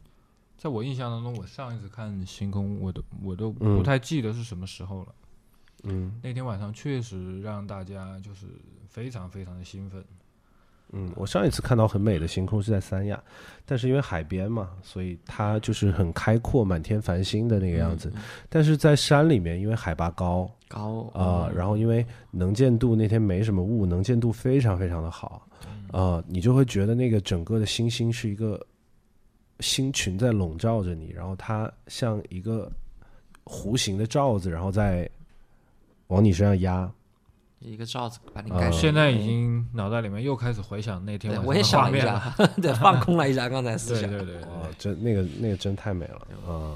[0.62, 5.09] 在我印象当中，我上一次看星空，我都我都嗯不太记得是什么时候了。
[5.83, 8.46] 嗯那天晚上确实让大家就是
[8.88, 10.05] 非常非常的兴奋。
[10.92, 13.20] 嗯，我上一次看到很美的星空是在三亚，
[13.66, 18.12] 但是因为海边嘛，所以它就是很开阔、满天繁星的那个样子。
[18.48, 25.44] 但是在山里面，因为海拔高高啊、然后因为能见度那天没什么雾，能见度非常非常的好
[25.90, 28.64] 啊、你就会觉得那个整个的星星是一个
[29.62, 32.70] 星群在笼罩着你，然后它像一个
[33.44, 35.09] 弧形的罩子，然后再
[36.09, 36.90] 往你身上压。
[37.61, 38.77] 一个罩子把你啊盖住。
[38.77, 42.53] 现在已经脑袋里面又开始回想那天晚上对我也的画面想了一下了。
[42.61, 44.11] 对，放空了一下刚才思想。
[44.11, 46.75] 对对对对哦，真那个那个真太美了啊！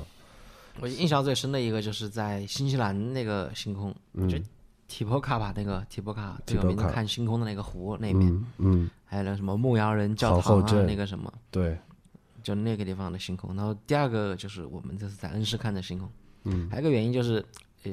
[0.80, 4.38] 我印象最深的一个就是在新西兰那个星空，嗯就
[4.86, 11.76] 提波卡吧，那个提波卡最有名的看星空的那个湖那边，嗯嗯，还有那什么牧羊人教堂啊，那个什么，对，
[12.46, 13.56] 就那个地方的星空。
[13.56, 16.08] 然后第二个就是我们这次在恩施看的星空，
[16.44, 17.44] 嗯还有一个原因就是，
[17.82, 17.90] 呃，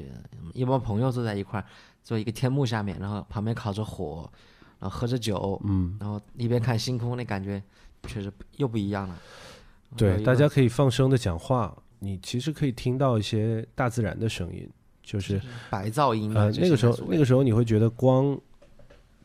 [0.52, 1.66] 一帮朋友坐在一块儿，
[2.04, 4.30] 坐一个天幕下面，然后旁边烤着火，
[4.78, 7.60] 然后喝着酒，嗯，然后一边看星空，那感觉
[8.04, 9.18] 确实又不一样了。
[9.96, 14.70] 对，大家可以放声的讲话，你其实可以听到一些大自然的声音，
[15.02, 18.38] 就是白噪音呃，那个时候那个时候你会觉得光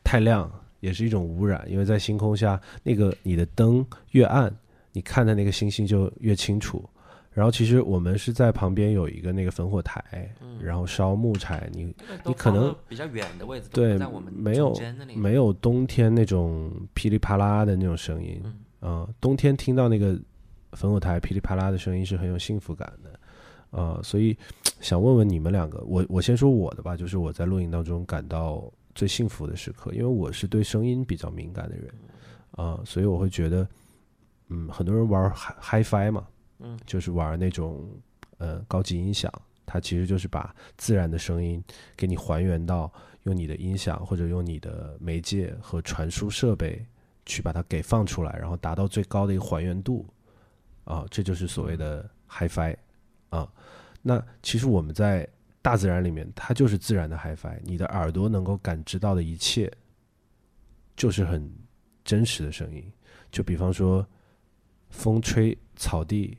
[0.02, 4.52] 太亮也是一种污染，因为在星空下，那个你的灯越暗，
[4.92, 6.88] 你看的那个星星就越清楚。
[7.32, 11.84] 然后其实我们是在旁边有一个那个焚火台，然后烧木柴，你
[12.24, 13.96] 你可能比较远的位置，对
[14.32, 14.76] 没有
[15.14, 18.42] 没有冬天那种噼里啪啦的那种声音，
[18.80, 20.18] 啊、冬天听到那个
[20.72, 24.36] 焚火台噼里啪啦的声音是很有幸福感的，啊、所以
[24.80, 31.94] 想问问你们两个，我我先说我的吧，就是我在录影当中感到最幸福的时刻，因为我是对声音比较敏感的人，
[32.50, 33.66] 啊、所以我会觉得，
[34.50, 36.26] 嗯，很多人玩 hi hi-fi 嘛，
[36.58, 37.88] 嗯，就是玩那种
[38.38, 39.32] 呃高级音响，
[39.64, 41.62] 它其实就是把自然的声音
[41.96, 46.84] 给你还原到用你的音响或者用你的媒介和传输设备
[47.26, 50.04] 去把它给放出来，然后达到最高的一个还原度，
[50.84, 52.76] 啊，这就是所谓的 HiFi
[53.28, 53.50] 啊。
[54.02, 55.28] 那其实我们在
[55.62, 59.70] 大自然里面，它就是自然的 HiFi，你的耳朵能够感知到的一切，
[60.96, 61.48] 就是很
[62.02, 62.82] 真实的声音。
[63.30, 64.04] 就比方说，
[64.90, 66.36] 风吹草地，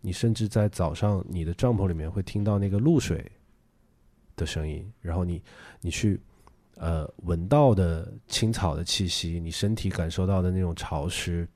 [0.00, 3.30] 你甚至在早上你的帐篷里面会听到那个露水
[4.36, 5.42] 的声音，然后你
[5.80, 6.20] 你去
[6.76, 11.48] 呃闻到的青草的气息，你身体感受到的那种潮湿，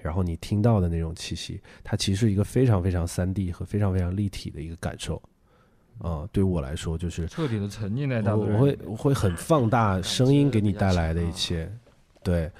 [0.00, 5.22] 然后你听到的那种气息，它其实是一个非常非常三 D 和非常非常立体的一个感受。
[5.98, 11.72] 啊、对我来说就是彻底的沉浸在大我我会我会很放大声音给你带来的一切，
[12.22, 12.52] 对，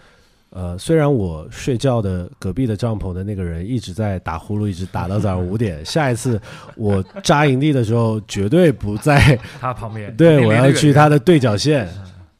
[0.58, 6.40] 呃，虽然我睡觉的隔壁的帐篷的那个人一直在打呼噜，一直打到早上五点，下一次
[6.76, 11.86] 我扎营地的时候绝对不在， 他旁边，对我要去他的对角线，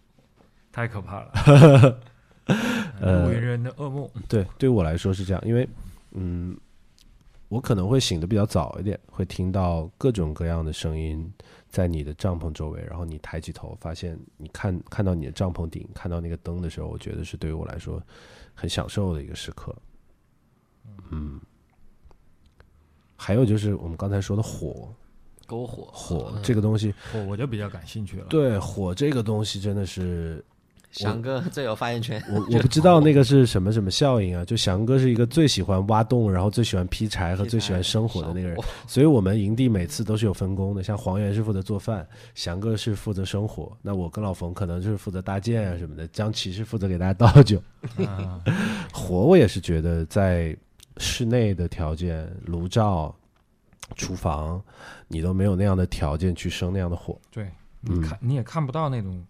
[0.73, 1.99] 太可怕了，
[3.03, 4.09] 呃无人的噩梦。
[4.27, 5.69] 对，对我来说是这样，因为
[6.15, 6.57] 嗯，
[7.49, 11.33] 我可能会醒得比较早一点，会听到各种各样的声音
[11.69, 18.03] 在你的帐篷周围，然后你抬起头，发现你看看到你的帐篷顶，看到那个灯的时候，我觉得是对于我来说
[18.55, 19.75] 很享受的一个时刻。
[21.11, 21.41] 嗯，
[23.15, 24.93] 还有就是我们刚才说的火，
[25.47, 28.27] 篝火，火这个东西，火我就比较感兴趣了。
[28.29, 30.45] 对火这个东西真的是
[30.97, 32.23] 翔哥最有发言权。
[32.33, 38.57] 我我不知道那个是什么什么效应啊，就翔哥是一个最喜欢挖洞，然后最喜欢劈柴和最喜欢生火的那个人，
[38.87, 47.63] 所以我们营地每次都是有分工的，像黄源是负责做饭，翔哥是负责生火，那我跟老冯可能就是负责搭建啊什么的，江琪是负责给大家倒酒。
[47.99, 48.41] 啊，
[48.93, 50.57] 火我也是觉得在
[50.97, 53.15] 室内的条件，炉灶、
[53.97, 54.63] 厨房，
[55.09, 57.19] 你都没有那样的条件去生那样的火。
[57.31, 57.45] 对，
[57.83, 59.23] 嗯你看你也看不到那种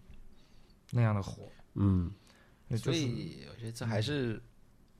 [0.91, 1.43] 那样的火，
[1.77, 2.11] 嗯，
[2.75, 4.41] 所以我觉得这还是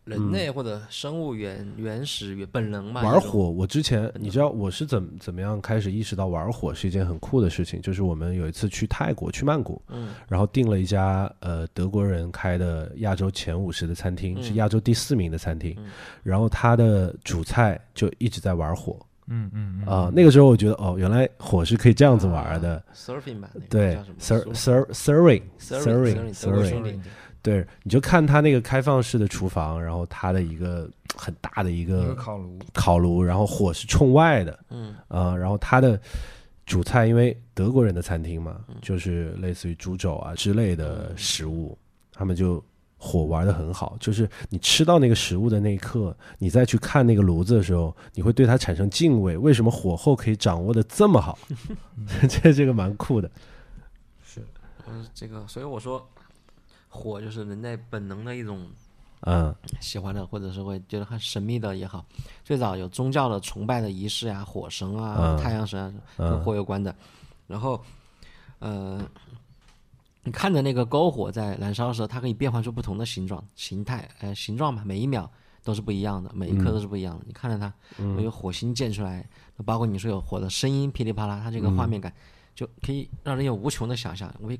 [0.05, 3.01] 人类或者生物原原始原本能嘛。
[3.01, 10.15] 玩火，我之前你知道我是怎么怎么样开始意识到玩火是一件很酷的事情，就是我们有一次去泰国去曼谷，嗯。
[10.29, 14.43] 然后订了一家呃德国人开的亚洲前五十的餐厅，嗯。
[14.43, 15.89] 是亚洲第四名的餐厅，嗯。
[16.23, 19.87] 然后他的主菜就一直在玩火嗯嗯嗯。
[19.87, 26.99] 啊、那个时候我觉得哦，原来火是可以这样子玩的，surfing 吧，那个对叫什么，ser ser serving serving serving 德国 serving，兄弟
[27.43, 34.93] 对，你就看他那个开放式的厨房，然后他的一个很大的一一个个烤炉，烤炉，然后火是冲外的，嗯。
[35.07, 35.97] 啊、然后他的
[36.65, 38.75] 主菜，因为德国人的餐厅嘛，嗯。
[38.81, 41.77] 就是类似于猪肘啊之类的食物，
[42.11, 42.61] 他们就
[42.97, 43.95] 火玩的很好。
[43.99, 49.37] 就是你吃到那个食物的那一刻，你再去看那个炉子的时候，你会对它产生敬畏。
[49.37, 51.37] 为什么火候可以掌握的这么好？
[52.29, 53.29] 这这个蛮酷的。
[54.23, 54.45] 是
[54.87, 56.07] 嗯，这个，所以我说，
[56.89, 58.67] 火就是人类本能的一种
[59.21, 62.05] 嗯喜欢的，或者是会觉得很神秘的也好。
[62.43, 66.95] 最早有宗教的崇拜的仪式啊，火神啊、嗯太阳神啊，跟嗯火有关的。
[67.47, 67.81] 然后，
[68.59, 69.01] 呃，
[70.27, 75.31] 你看着那个篝火在燃烧的时候，它可以变换出不同的形状、形态，呃，形状吧，每一秒
[75.63, 77.23] 都是不一样的，每一刻都是不一样的。
[77.25, 79.25] 你看着它，嗯有火星溅出来，
[79.65, 82.13] 包括你说有火的声音噼里啪啦，它这个画面感
[82.53, 84.29] 就可以让人有无穷的想象。
[84.41, 84.59] 我也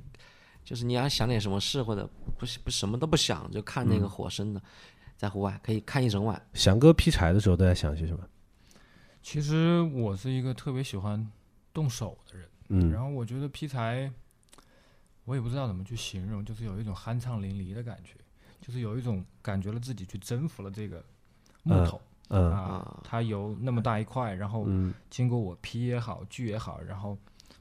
[0.64, 4.62] 就是你要想点什么事，或者不是不什么都不想，就看那个火生的，
[5.18, 6.42] 在户外可以看一整晚。
[6.54, 8.24] 翔哥劈柴的时候都在想些什么？
[9.22, 11.30] 其实我是一个特别喜欢
[11.74, 14.10] 动手的人，嗯然后我觉得劈柴，
[15.28, 18.14] 我也不知道怎么去形容，就是有一种酣畅淋漓的感觉，
[18.62, 21.04] 就是有一种感觉了自己去征服了这个
[21.64, 27.18] 木嗯头、嗯啊，它有那么大一块，然后嗯经过我劈也好，锯也好，然后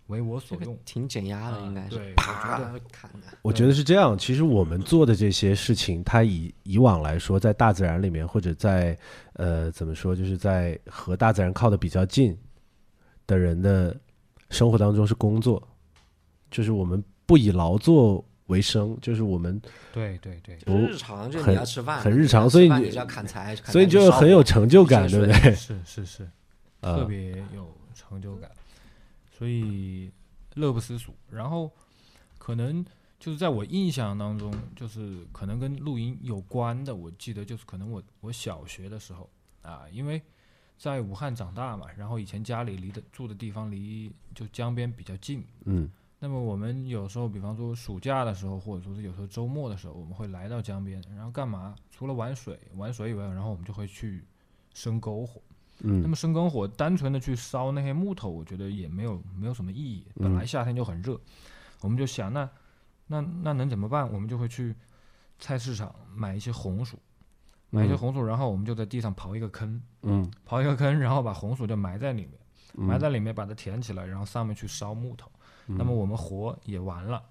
[0.07, 0.79] 为我所用。
[0.85, 3.27] 挺减压的，啊应该是对我啪觉砍的。
[3.43, 4.17] 我觉得是这样。
[4.17, 8.97] 其实我们做的这些事情，它以以往来说，在大自然里面，或者在
[9.33, 12.39] 呃怎么说，就是在和大自然靠的比较近
[13.27, 13.99] 的人的
[14.51, 15.61] 生活当中是工作，
[16.49, 19.61] 就是我们不以劳作为生，就是我们
[19.93, 25.55] 对对对，不日常就很你要吃饭，很日常所以你就要砍柴，砍所以就很有成就感，对不对？
[25.55, 26.31] 是是是，
[26.81, 28.51] 呃 特别有成就感，
[29.37, 30.11] 所以
[30.55, 31.13] 乐不思蜀。
[31.29, 31.71] 然后
[32.39, 32.85] 可能
[33.19, 39.29] 就是在我印象当中，就是可能跟露营有关的，我记得就是可能我我小学的时候
[39.63, 40.23] 啊，因为
[40.79, 51.75] 在武汉长大嘛，然后以前家里离的住的地方离就江边比较近，嗯那么我们有时候，比方说暑假的时候，或者说是有时候周末的时候，我们会来到江边，然后干嘛？
[51.91, 54.25] 除了玩水，玩水以外，然后我们就会去
[54.73, 55.41] 生篝火。
[55.79, 60.07] 那嗯么生篝火，单纯的去烧那些木头，我觉得也没有没有什么意义。
[60.15, 61.21] 本来夏天就很热，
[61.83, 62.49] 我们就想，那
[63.07, 64.11] 那那能怎么办？
[64.11, 64.75] 我们就会去
[65.39, 66.99] 菜市场买一些红薯，
[67.69, 72.33] 买一些嗯红薯，然后我们就在地上刨一个坑，嗯刨一个坑，然后把红薯就埋在里面，
[72.79, 75.31] 嗯埋在里面把它填起来，然后上面去烧木头。
[75.67, 77.23] 那么我们活也完了。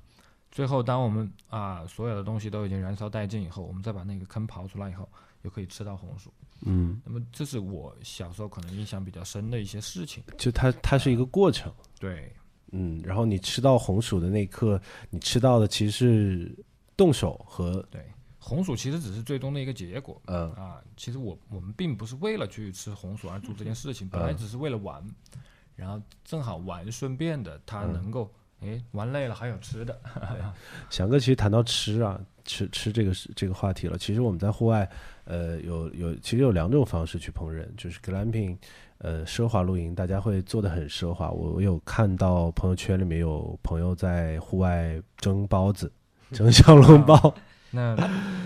[0.51, 5.07] 最后，当我们啊所有的东西都已经燃烧殆尽以后，我们再把那个坑刨出来以后，
[5.41, 6.31] 又可以吃到红薯。
[6.61, 10.23] 嗯，那么这是我小时候可能印象比较深的一些事情。
[10.37, 11.69] 就它它是一个过程。
[11.99, 12.31] 对，
[12.71, 18.01] 嗯，然后你吃到红薯的那一刻，你吃到的其实是动手和对，
[18.39, 20.21] 红薯其实只是最终的一个结果。
[20.27, 25.05] 嗯啊，其实我我们并不是为了去吃红薯而做这件事情，本来嗯只是为了玩，
[25.75, 29.99] 然后正好玩顺便的，它嗯能够诶玩累了还有吃的。
[30.89, 33.97] 翔哥其实谈到吃啊，吃吃这个是这个话题了。
[33.97, 34.89] 其实我们在户外，
[35.25, 38.57] 呃，有有其实有两种方式去烹饪，就是 glamping，
[38.99, 41.29] 呃，奢华露营，大家会做的很奢华。
[41.29, 45.91] 我我有看到朋友圈里面有朋友在户外蒸包子，
[46.31, 47.35] 蒸小笼包，
[47.75, 47.95] 那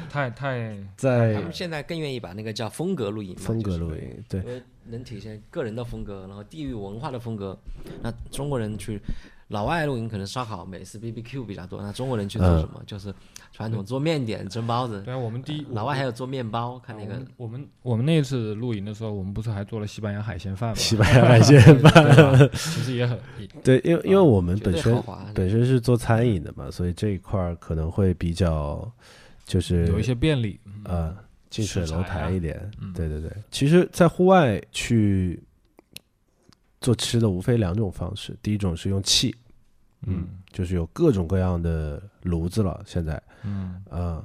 [0.10, 7.58] 太太在他们现在更愿意把那个叫风格露营嘛，风格就是露营，对因，为能体现个人的风格，然后地域文化的风格。
[8.02, 9.00] 那中国人去
[9.50, 12.82] 老外露营可能烧烤、美式 BBQ 比较多，那中国人去做嗯什么？
[12.88, 13.13] 就是
[13.52, 15.02] 传统做面点、蒸包子。
[15.04, 20.76] 对啊，我们第一老外还有做面包，看那个我们我们我们那次露营的时候，我们不是还做了西班牙海鲜饭吗？
[20.76, 23.20] 西班牙海鲜饭，其实也很
[23.63, 25.00] 对，因为因为我们本身。
[25.36, 28.92] 本身是做餐饮的嘛，所以这一块儿可能会比较
[29.49, 30.60] 就是有一些便利。
[30.65, 31.17] 嗯呃，
[31.50, 32.69] 近水楼台一点。
[32.79, 35.41] 嗯对对对，其实，在户外去
[36.79, 38.37] 做吃的，无非两种方式。
[38.41, 39.35] 第一种是用气，
[40.06, 44.23] 嗯就是有各种各样的炉子了，现在嗯啊、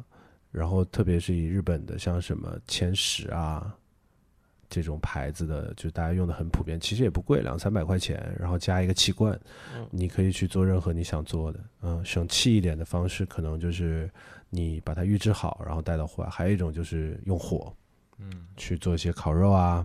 [0.50, 3.74] 然后特别是以日本的，像什么千石啊
[4.68, 9.38] 这种牌子的，就大家用的很普遍，其实也不贵，两三百块钱，然后加一个气罐，
[9.74, 11.60] 嗯你可以去做任何你想做的。
[11.82, 14.10] 嗯，省气一点的方式，可能就是
[14.54, 16.28] 你把它预制好，然后带到户外。
[16.28, 17.74] 还有一种就是用火，
[18.18, 19.84] 嗯，去做一些烤肉啊，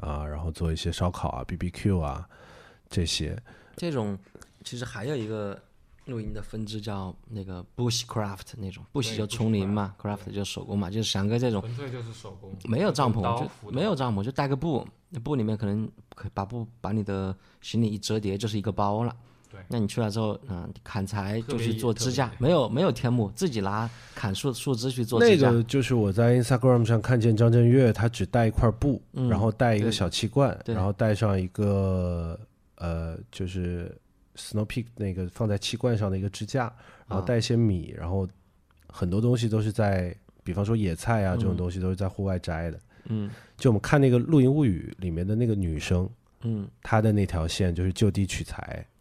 [0.00, 2.28] 啊，然后做一些烧烤啊、BBQ 啊
[2.90, 3.40] 这些。
[3.76, 4.18] 这种
[4.64, 5.56] 其实还有一个
[6.06, 19.16] 露营的分支叫那个 bushcraft 那种，bush 对就丛林嘛，craft 就是手工嘛，就是翔哥这种纯粹就是手工，没有帐篷就没有帐篷，就带个布，那布里面可能可以把布把你的行李一折叠就是一个包了。
[19.52, 19.60] 对。
[19.68, 25.50] 那你去了之后，嗯、砍柴就是野特别做支架，没有没有天幕，自己拿砍树树枝去做支架。
[25.50, 32.38] 那个就是我在 Instagram 上看见张震岳，他只带一块布，嗯然后带一个小气罐，然后带上一个
[32.76, 33.94] 呃，就是
[34.36, 36.64] Snow Peak 那个放在气罐上的一个支架，
[37.06, 38.26] 然后啊带一些米，然后
[38.88, 42.80] 很多东西都是在，比方说野菜啊这种嗯东西都是在户外摘的。
[43.04, 43.30] 嗯。
[43.56, 46.08] 就我们看那个《露营物语》里面的那个女生，
[46.42, 46.68] 嗯。
[46.82, 48.91] 她的那条线就是就地取材，嗯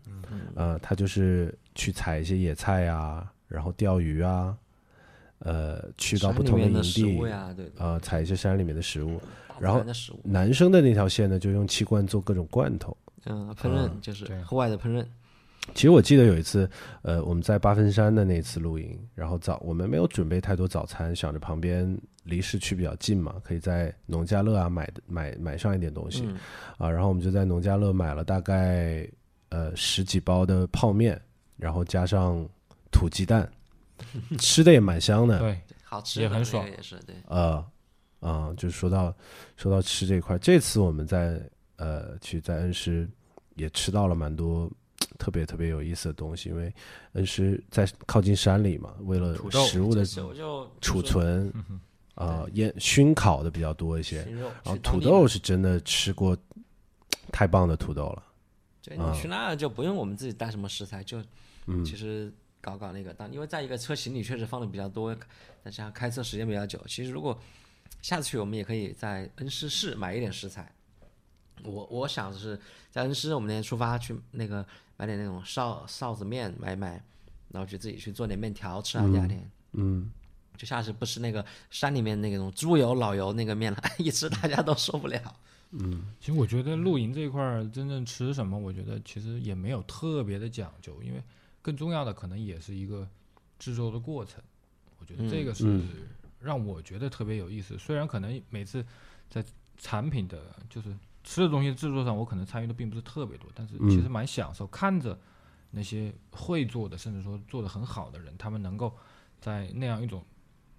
[0.55, 4.55] 呃，他就是去采一些野菜啊，然后钓鱼啊，
[5.39, 9.19] 呃，去到不同的营地物呀，对，呃，采一些山里面的食物。
[9.59, 12.97] 然后然的食物，男生的那条线呢，就用气罐做各种罐头。
[13.25, 15.05] 嗯，烹饪就是户外的烹饪，
[15.75, 16.67] 其实我记得有一次，
[17.03, 26.35] 呃，我们在八分山的那次露营，然后早我们没有准备太多早餐，想着旁边离市区比较近嘛，可以在农家乐啊买买买上一点东西、嗯。
[26.79, 29.07] 啊，然后我们就在农家乐买了大概
[29.51, 31.21] 呃十几包的泡面，
[31.55, 32.45] 然后加上
[32.91, 33.49] 土鸡蛋，
[34.39, 35.39] 吃的也蛮香的。
[35.39, 37.63] 对，好吃也很爽也是对，呃，
[38.19, 39.15] 啊、就是说到
[39.57, 41.41] 说到吃这一块，这次我们在
[41.75, 43.09] 呃去在恩施
[43.55, 44.71] 也吃到了蛮多
[45.19, 46.73] 特别特别有意思的东西，因为
[47.13, 49.35] 恩施在靠近山里嘛，为了
[49.67, 50.05] 食物的
[50.79, 51.51] 储存
[52.15, 54.23] 啊、腌熏烤的比较多一些，
[54.63, 56.37] 然后土豆是真的吃过
[57.31, 58.23] 太棒的土豆了，
[58.83, 61.23] 对，啊你去那就不用我们自己带什么食材，就
[61.67, 65.15] 嗯其实搞搞那个当，因为在一个车行李确实放的比较多，
[65.63, 66.81] 再加上开车时间比较久。
[66.87, 67.39] 其实如果
[68.01, 70.71] 下次去，我们也可以在恩施市买一点食材。
[71.63, 72.59] 我我想的是
[72.89, 74.65] 在恩施，我们那天出发去那个
[74.97, 77.03] 买点那种臊臊子面买买，
[77.49, 79.07] 然后去自己去做点面条吃啊。
[79.11, 80.11] 第二天嗯，
[80.57, 85.21] 就下次不吃那个山里面那种猪油老油那个面了， 一吃大家都受不了。
[86.19, 91.23] 其实我觉得露营这一块儿真正吃什么，我觉得其实也没有特别的讲究，因为
[91.61, 93.07] 更重要的可能也是一个
[93.57, 94.41] 制作的过程。
[94.99, 95.87] 我觉得这个是嗯
[96.39, 97.77] 让我觉得特别有意思。
[97.77, 98.85] 虽然可能每次
[99.29, 99.43] 在
[99.77, 105.17] 产品的就是吃的东西制作上，我可能参与的并不是特别多，但是其实蛮享受看着
[105.69, 108.95] 那些会做的，甚至说做的很好的人，他们能够
[109.39, 110.23] 在那样一种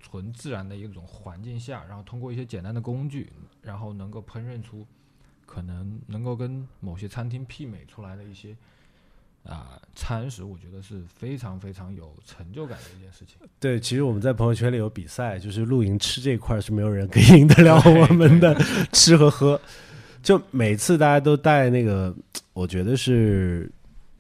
[0.02, 3.32] 纯自然的一种环境下，然后通过一些简单的工具，
[3.62, 4.86] 然后能够烹饪出
[5.46, 8.54] 可能能够跟某些餐厅媲美出来的一些
[9.44, 13.36] 啊、餐食，我觉得是非常非常有成就感的一件事情。
[13.58, 18.54] 对，其实我们在朋友圈里有比赛，就是露营吃这一块是没有人可以赢得了我们的
[18.92, 19.60] 吃和喝。
[20.22, 22.14] 就每次大家都带那个，
[22.52, 23.68] 我觉得是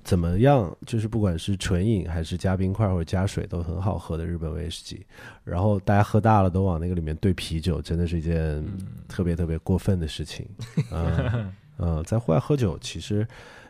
[0.04, 5.06] 怎么样，就是不管是纯饮还是加冰块或者加水都很好喝的日本威士忌。
[5.44, 8.64] 然后大家喝大了都往那个里面兑啤酒，真的是一件
[9.08, 10.46] 特别特别过分的事情。
[10.90, 13.26] 嗯 嗯，在户外喝酒其实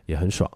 [0.07, 0.51] 也很爽，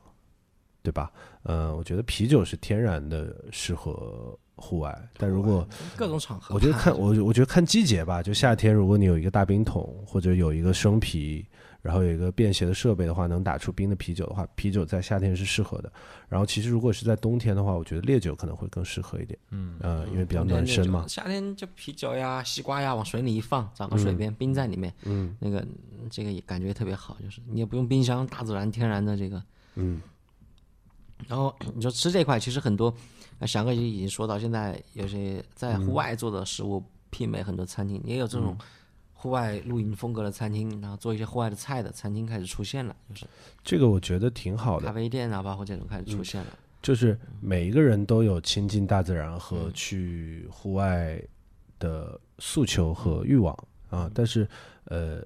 [0.82, 1.10] 对吧？
[1.44, 11.46] 嗯，我觉得啤酒是天然的适合户外，但如果各种场合，我觉得看我我觉得看季节吧，就夏天，如果你有一个大冰桶或者有一个生啤，
[11.86, 15.92] 然后有一个便携的设备的话，能打出冰的啤酒的话，啤酒在夏天是适合的。
[16.28, 21.06] 然后其实如果是在冬天的话，我觉得烈酒可能会更适合一点，嗯，呃，因为比较暖身嘛。
[21.06, 25.36] 夏天就啤酒呀、西瓜呀往水里一放，找个水边、冰在里面，嗯。
[25.38, 25.64] 那个
[26.10, 29.42] 这个也感觉特别好，就是你也不用冰箱，大自然天然的这个。
[29.76, 30.02] 嗯。
[31.28, 32.92] 然后你说吃这块，其实很多，
[33.38, 38.54] 呃翔哥已经说到，现在有些在户外做的食物媲美很多餐厅，也有这种
[39.26, 43.26] 户外露营风格的餐厅，然后做一些户外的菜的餐厅开始出现了，就是
[43.64, 44.86] 这个我觉得挺好的。
[44.86, 46.46] 咖，啡店啊，包括这种开始出现了。
[46.80, 51.20] 就是每一个人都有亲近大自然和去户外
[51.80, 53.52] 的诉求和欲望
[53.90, 54.48] 啊，但是
[54.84, 55.20] 呃，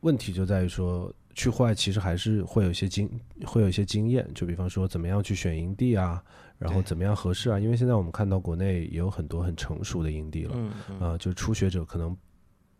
[0.00, 3.08] 问题就在于说，去户外其实还是会有一些经
[3.46, 6.20] 会有一些经验，就比方说怎么样去选营地啊，
[6.58, 12.16] 然后怎么样合适啊，因为现在我们看到国内也有很多很成熟的营地了，嗯嗯，啊，就是初学者可能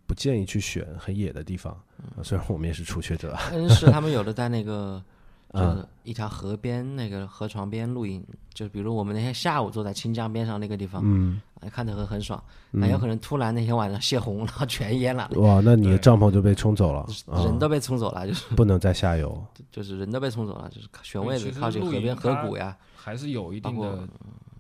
[0.07, 1.73] 不建议去选很野的地方，
[2.17, 5.03] 啊虽然我们也是初学者啊，恩施他们有的在那个。
[5.55, 8.21] 就嗯是一条河边，那个河床边露营，
[8.53, 12.43] 就比如我们那天下午坐在清江边上那个地方，嗯，啊看着很很爽。
[12.73, 19.41] 那有可能突然那天晚上泄洪，然后全淹了，哇，那你的帐篷就被冲走了，啊人都被冲走了，就是不能再下游。
[19.71, 22.77] 就是人都被冲走了，就是选位置靠近河边河谷呀。
[22.97, 24.09] 还是有一定的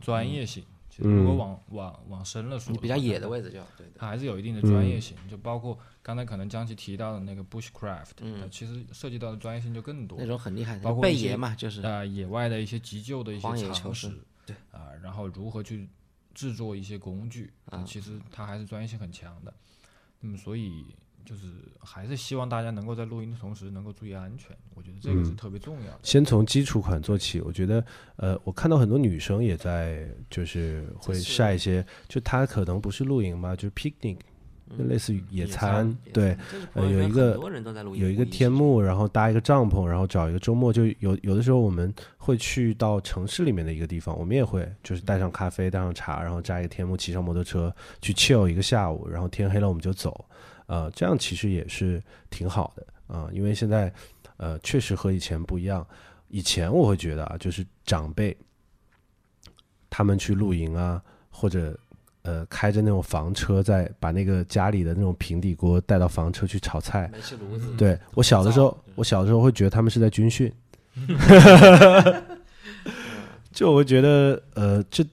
[0.01, 0.62] 专业性。
[0.95, 1.38] 其实如果嗯。
[1.38, 8.42] 往往往深了说你，比较野的位置就对对，它还是有一定的专嗯业性，就包括刚才可能江奇提到的那个 bushcraft，嗯。
[8.42, 10.26] 呃其实涉及到的专业性就更多那。
[10.26, 14.09] 种很厉害的，包括一些贝爷嘛，就是呃，野外的一些急救的一些常识，
[14.47, 14.55] 对。
[14.70, 15.88] 啊、然后如何去
[16.32, 17.82] 制作一些工具，啊。
[17.84, 19.53] 其实它还是专业性很强的。
[20.20, 20.95] 那么，所以
[21.25, 21.47] 就是
[21.81, 25.99] 还是希望大家能够在露营的同时能够注意安全，我觉得这个是嗯特别重要的。
[26.03, 27.85] 先从基础款做起，我觉得，
[28.16, 34.18] 呃，我看到很多女生也在，就是会晒一些，就她可能不是露营嘛，就是 picnic，
[34.79, 36.37] 就类似于野野餐餐，对，
[36.75, 37.39] 有一个
[37.95, 50.25] 有一个天幕，然后搭一个帐篷，然后找一个周末，就有有的时候我们会去到城市里面的一个地方，我们也会就是带上咖啡，带上茶，然后扎一个天幕，骑上摩托车去 chill 一个下午，然后天黑了我们就走，
[50.67, 53.93] 呃，这样其实也是挺好的啊、因为现在
[54.39, 55.87] 呃确实和以前不一样，
[56.29, 58.35] 以前我会觉得啊，就是长辈
[59.91, 61.01] 他们去露营啊，
[61.31, 61.79] 或者
[62.23, 67.09] 呃开着那种房车，在把那个家里的那种平底锅带到房车去炒菜。
[67.12, 70.51] 煤气炉子，对我小的时候，我小的时候会觉得他们是在军训
[73.53, 75.05] 就我会觉得呃，这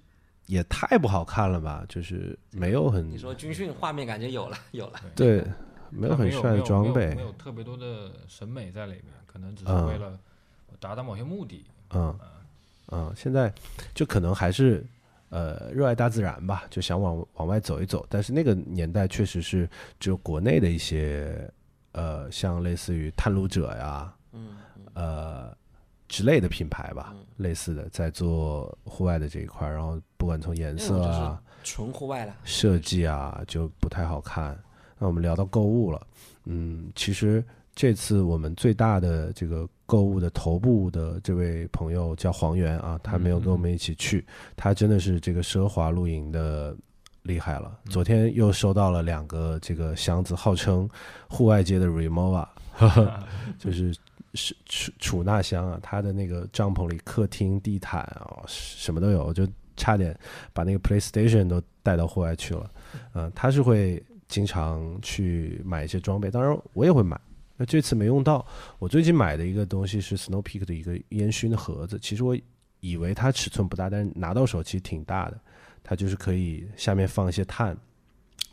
[0.51, 5.41] 也太不好看了吧，就是没有很你说军训画面感觉有了 有了，对，
[5.89, 9.87] 没有很帅的装备没有没，有特别多的审美在里面，可能只是嗯。
[9.87, 10.19] 为了
[10.77, 11.65] 达到某些目的。
[11.93, 12.19] 嗯
[12.91, 13.53] 嗯，现在
[13.93, 14.85] 就可能还是
[15.29, 18.05] 呃热爱大自然吧，就想往往外走一走。
[18.09, 19.69] 但是那个年代确实是
[20.01, 21.49] 只有国内的一些
[21.93, 24.57] 呃，像类似于探路者呀，嗯，
[24.95, 25.55] 呃
[26.09, 34.55] 之类的品牌吧，类似的在做户外的这一块，然后不管从颜色啊、纯户外了，设计啊，就不太好看。
[34.99, 35.99] 那我们聊到购物了，
[36.45, 37.43] 嗯，其实
[37.73, 44.23] 这次我们最大的这个购物的头部的这位朋友叫黄源啊，他没有跟我们一起去，
[44.55, 46.77] 他真的是这个奢华露营的
[47.23, 47.79] 厉害了。
[47.89, 50.87] 昨天又收到了两个这个箱子，号称
[51.27, 52.47] 户外界的 Remova，
[53.57, 53.91] 就是
[54.35, 59.47] 是储储纳箱啊，他的那个帐篷里客厅地毯啊，什么都有，就
[59.81, 60.15] 差点
[60.53, 62.69] 把那个 PlayStation 都带到户外去了。
[63.13, 67.19] 嗯、他是会经常去买一些装备，当然我也会买。
[67.57, 68.45] 那这次没用到。
[68.77, 72.37] 我最近买的一个东西是 Snow Peak 的一个烟熏的盒子，其实我
[72.79, 75.39] 以为它尺寸不大，但是拿到手其实挺大的。
[75.83, 77.75] 它就是可以下面放一些炭，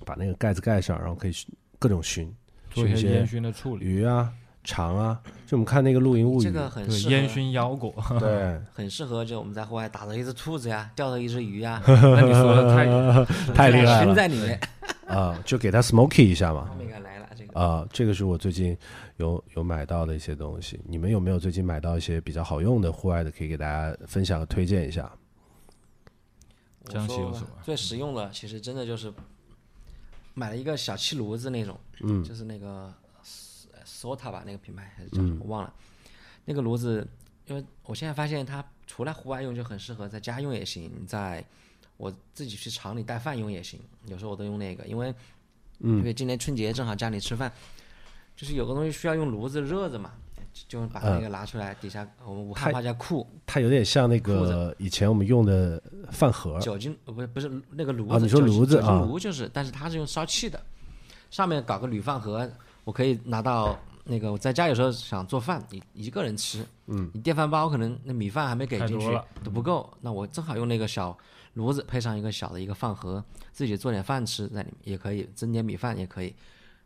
[0.06, 1.32] 把那个盖子盖上，然后可以
[1.78, 2.34] 各种熏，
[2.70, 4.32] 做一些烟熏的处理，鱼啊、
[4.64, 5.20] 肠啊。
[5.46, 7.94] 就我们看那个露营物语，这个很对适合烟熏腰果。
[8.20, 14.60] 对， 很适合就我们在户外打到一只兔子呀，钓到一只鱼呀， 那你说的太太厉害熏了在里面，
[15.06, 16.74] 啊、就给它 smoky 一下嘛画。
[16.74, 18.76] 面感来了，这个啊、这个是我最近
[19.16, 20.78] 有有买到的一些东西。
[20.86, 25.10] 你们有没有最近买到一些比较好用的户外的，可以给大家分享和推荐一下？
[26.84, 29.10] 我说吧江西有什么最实用的，其实真的就是
[30.34, 32.92] 买了一个小气炉子那种，嗯就是那个
[33.98, 35.74] Sota 吧，那个品牌还是叫什么、我忘了。
[36.44, 37.04] 那个炉子，
[37.46, 41.44] 因为我现在发现它除了户外用就很适合，在家用也行，在
[41.96, 43.80] 我自己去厂里带饭用也行。
[44.06, 45.12] 有时候我都用那个，因为
[45.80, 47.52] 因为今年春节正好家里吃饭，
[48.36, 50.12] 就是有个东西需要用炉子热着嘛，
[50.52, 53.26] 就就把那个拿出来，底下我们武汉话叫库。
[53.46, 59.04] 它有点像那个以前我们用的饭盒，酒精，呃不是不是那个炉子，啊你说酒精酒精炉子啊。
[59.06, 60.60] 炉就是，但是它是用烧气的，
[61.30, 62.48] 上面搞个铝饭盒，
[62.84, 63.78] 我可以拿到
[64.10, 69.06] 那个我在家有时候想做饭，一一个人吃，嗯，你电饭煲可能那米饭还没给进去
[69.44, 71.16] 都不够，那我正好用那个小
[71.52, 76.34] 炉子配上一个小的一个饭盒，自己做点饭吃在里面也可以，蒸点米饭也可以，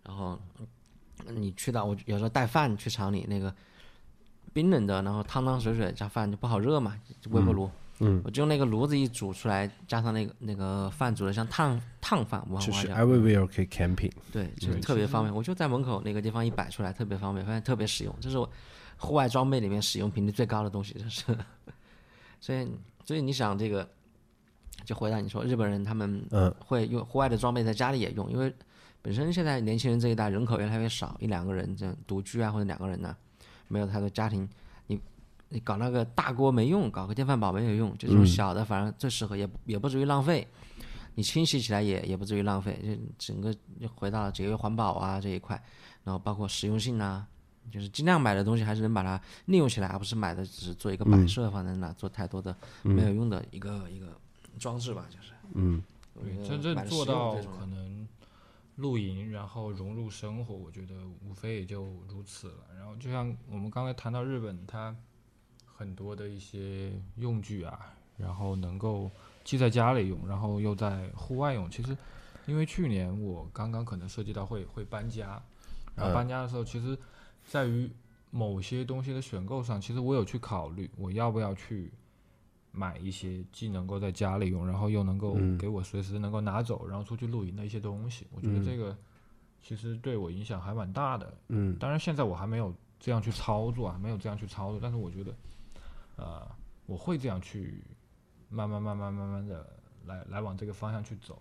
[0.02, 0.36] 然后
[1.28, 3.54] 你去到我有时候带饭去厂里那个
[4.52, 6.98] 冰冷的，然后汤汤水水加饭就不好热嘛，
[7.30, 7.66] 微波炉。
[7.66, 7.70] 嗯，
[8.24, 14.10] 我就用那个炉子一煮出来，加上那个那个饭煮的像烫烫饭，就是 everywhere 可以 camping。
[14.32, 15.34] 对，就特别方便。
[15.34, 18.14] 我就在门口那个地方一摆出来，特别方便，发现特别实用。
[18.20, 18.50] 这是我
[18.96, 21.24] 户外装备里面使用频率最高的东西，这是。
[22.40, 22.68] 所以，
[23.04, 23.88] 所以你想这个，
[24.84, 28.52] 就回答你说，日本人他们嗯会用户外的装备在家里也用，因为
[29.00, 33.16] 本身现在年轻人这一代人口越来越少，一两个人这样独居啊或者两个人呢、
[33.68, 34.48] 没有太多家庭，
[35.52, 40.48] 你你搞那个大锅没用，搞个电饭煲没有用，就这种小的反正最适合，也也不至于浪费。
[41.14, 45.62] 你清洗起来也也不至于浪费，就整个就回到了节约环保啊这一块，
[46.04, 47.26] 然后包括实用性啊，
[47.70, 54.18] 就是尽量买的东西还是能把它利用起来，而不是买的只是做一个摆设放在那，做太多的没有用的一个、一个
[54.58, 55.32] 装置吧，就是。
[55.54, 55.82] 嗯
[56.46, 58.08] 真正做到可能
[58.76, 60.94] 露营，然后融入生活，我觉得
[61.26, 62.54] 无非也就如此了。
[62.76, 64.94] 然后就像我们刚才谈到日本，它
[65.82, 69.10] 很多的一些用具啊，然后能够
[69.42, 71.68] 既在家里用，然后又在户外用。
[71.68, 71.96] 其实，
[72.46, 75.42] 因为去年我刚刚可能涉及到会会搬家，
[75.96, 76.96] 然后嗯搬家的时候，其实
[77.44, 77.90] 在于
[78.30, 81.92] 某些东西的选购上，其实我有去考虑我要不要去
[82.70, 88.28] 买一些既能够在家里用，然后又能够嗯给我随时能够拿走，然后出去露营的一些东西。
[88.30, 88.96] 我觉得嗯这个
[89.60, 91.34] 其实对我影响还蛮大的。
[91.48, 95.34] 嗯当然，现在我还没有这样去操作啊，没有这样去操作，但是我觉得，
[96.16, 96.48] 呃，
[96.86, 97.82] 我会这样去
[98.48, 99.66] 慢慢、慢慢、慢慢的
[100.06, 101.40] 来来往这个方向去走，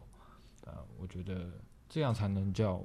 [0.66, 1.50] 呃，我觉得
[1.90, 2.84] 这样才能叫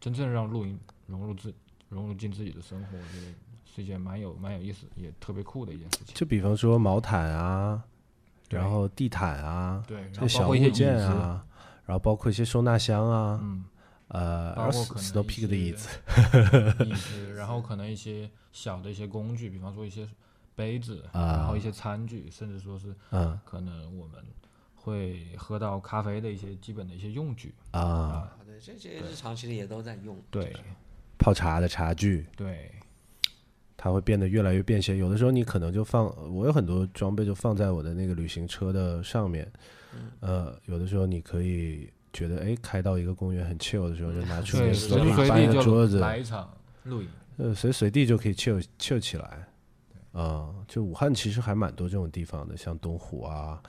[0.00, 1.54] 真正让露营融入自
[1.88, 3.34] 融入进自己的生活，我觉得
[3.64, 6.14] 是一件蛮有蛮有意思也特别酷的一件事情。
[6.14, 7.84] 就比方说毛毯啊，
[8.50, 11.46] 然后地毯啊，对，然这后包括一些小物件，啊，
[11.84, 13.64] 然后包括一些收纳箱啊，嗯，
[14.08, 15.88] 呃，包括可能 Snow Peak 的椅子，
[16.84, 20.08] 椅子，然后可能一些小的一些工具，比方说一些
[20.56, 24.20] 杯子，啊然后一些餐具，甚至说是嗯可能我们
[24.74, 27.54] 会喝到咖啡的一些基本的一些用具。
[27.72, 30.18] 啊，啊，对，这些日常其实也都在用。
[30.30, 30.56] 对
[31.18, 32.70] 泡茶的茶具，对，
[33.76, 34.96] 它会变得越来越便携。
[34.96, 39.50] 有的时候你可能就放，我有很多装备就放在我的那个旅行车的上面，
[40.20, 46.50] 呃，有的时候你可以觉得哎，开到一个公园很 chill 的时候，就拿出对，那个是随 Snow 时 Peak 随搬个桌子，来一场
[46.84, 47.08] 露营。
[47.38, 49.48] 呃，随随地就可以 chill chill 起来。
[50.16, 53.62] 啊、就武汉其实还蛮多这种地方的，像东湖啊，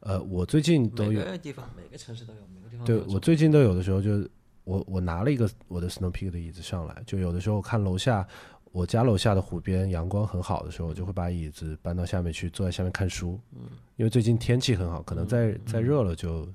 [0.00, 4.28] 呃，我最近都每有，个地方每个城市都有，每个地方对都有我最近都有的时候就
[4.64, 8.26] 我我拿了一个我的 Snow Peak 的椅子上来，就有的时候看楼下
[8.72, 13.38] 我家楼下的湖边阳光很好的时候，我就会把椅子搬到下面去，坐在下面看书。
[13.52, 13.60] 嗯，
[13.94, 16.48] 因为最近天气很好，可能再再热了就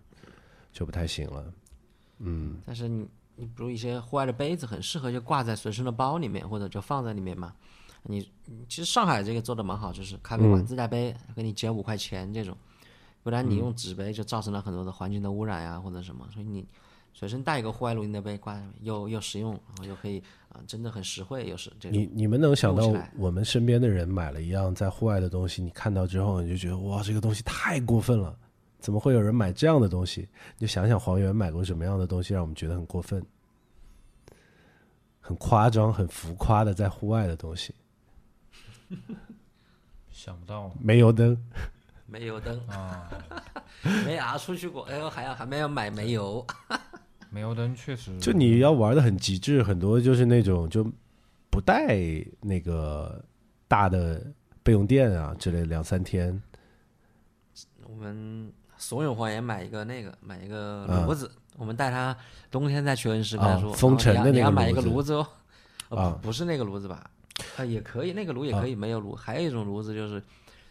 [0.73, 1.53] 就不太行了。
[2.17, 7.55] 嗯但是你你比如一些户外的杯子，很适合就挂在随身的包里面，或者就放在里面嘛。
[8.03, 12.55] 你你其实上海这个做的蛮好，就是咖啡馆自带杯，给你减五块钱这种，
[13.23, 16.27] 不然你用纸杯就造成了很多的环境的污染呀、或者什么。
[16.33, 16.65] 所以你
[17.13, 21.99] 随身带一个户外露营的杯挂上面，又又实用，然后又可以啊、真的很实惠，又是这种。
[21.99, 28.35] 你你们能想到我们身边的人买了一样在户外的东西，你看到之后你就觉得哇，这个东西太过分了，
[28.79, 30.27] 怎么会有人买这样的东西？
[30.57, 33.23] 你就想想黄源买过什么样的东西，让我们觉得很过分，
[35.19, 37.73] 很夸张、很浮夸的在户外的东西，
[40.11, 40.71] 想不到。
[40.79, 41.37] 煤油灯，
[42.05, 43.09] 煤油灯，啊，
[44.05, 46.45] 没啊，出去过，哎呦，还要还没有买煤油，
[47.29, 48.17] 煤油灯确实。
[48.19, 50.83] 就你要玩的很极致，很多就是那种就
[51.49, 51.97] 不带
[52.41, 53.23] 那个
[53.67, 54.25] 大的
[54.63, 56.41] 备用电啊之类，两三天。
[57.83, 61.31] 我们怂恿黄岩买一个那个，买一个嗯炉子。
[61.57, 62.15] 我们带他
[62.49, 65.13] 冬天再去恩施，跟他啊说，封城的那你要买一个炉子。
[65.13, 65.27] 哦。
[65.89, 66.17] 呃啊。
[66.21, 67.09] 不不是那个炉子吧？
[67.57, 69.13] 啊，也可以，那个炉也可以，没有炉。
[69.15, 70.21] 还有一种炉子就是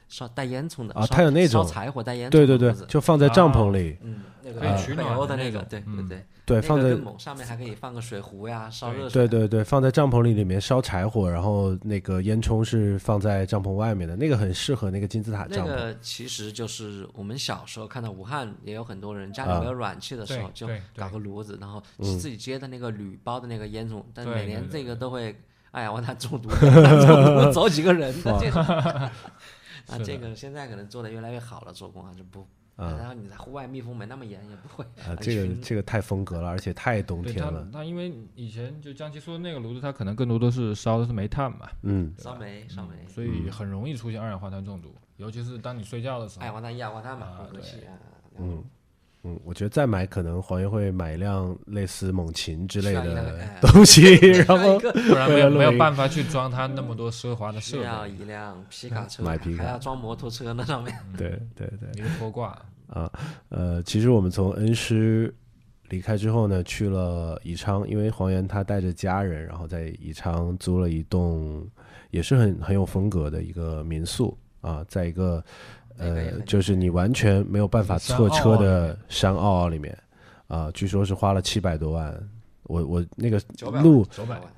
[0.09, 9.29] 烧带烟囱的啊它有那种烧柴火带烟囱对对对的炉子，就放在帐篷里，嗯，那个可以取北暖欧的那个，对对嗯对，对，放在个，上面还可以放个水壶呀，烧热水。
[9.29, 15.69] 对对对，放在帐篷里，里面烧柴火，然后那个烟囱是放在帐篷外面的，那个很适合那个金字塔那帐篷。
[15.69, 20.66] 个其实就是我们小时候看到武汉也有很多人家里啊没有暖气的时候，就
[20.97, 25.37] 搞个炉子，然后嗯自己接的那个铝包的那个烟囱，但对每年这个都会，
[25.73, 28.62] 哎呀，我他中毒， 中毒走几个人的这种。
[29.89, 32.47] 啊，这个现在可能做的越来越好了，做工啊就不，
[32.77, 37.66] 啊然后你在户外密封没那么严，也不会啊，这个这个太风格了，而且太冬天了。
[37.73, 46.43] 那因为以前就江奇说的那个炉子，它可能更多都是烧的是煤炭嘛，嗯，烧煤烧煤，所以很容易出现二氧化碳中毒，尤其是当你睡觉的时候。
[46.43, 47.97] 二氧化碳、一氧化碳嘛，啊混合气啊，
[48.39, 48.62] 嗯
[49.25, 54.14] 嗯，我觉得再买可能黄爷会买一辆类似猛禽之类的哎 东西，
[54.47, 60.97] 然后不然没有没有办法去装他那么多奢华的设需要备，一辆皮卡车，买皮卡还要装摩托车那上面。
[61.16, 62.57] 对对对，一个拖挂。
[62.87, 63.11] 啊，
[63.51, 65.35] 呃，其实我们从恩施
[65.89, 71.69] 离开之后呢，去了宜昌，因为黄岩他带着家人，然后在宜昌租了一栋
[72.11, 75.45] 也是很很有风格的一个民宿啊，在一个
[75.99, 79.96] 呃，就是你完全没有办法山错车的山坳里面
[80.46, 82.16] 啊，据说是花了七百多万。
[82.64, 83.40] 我我那个
[83.82, 84.07] 路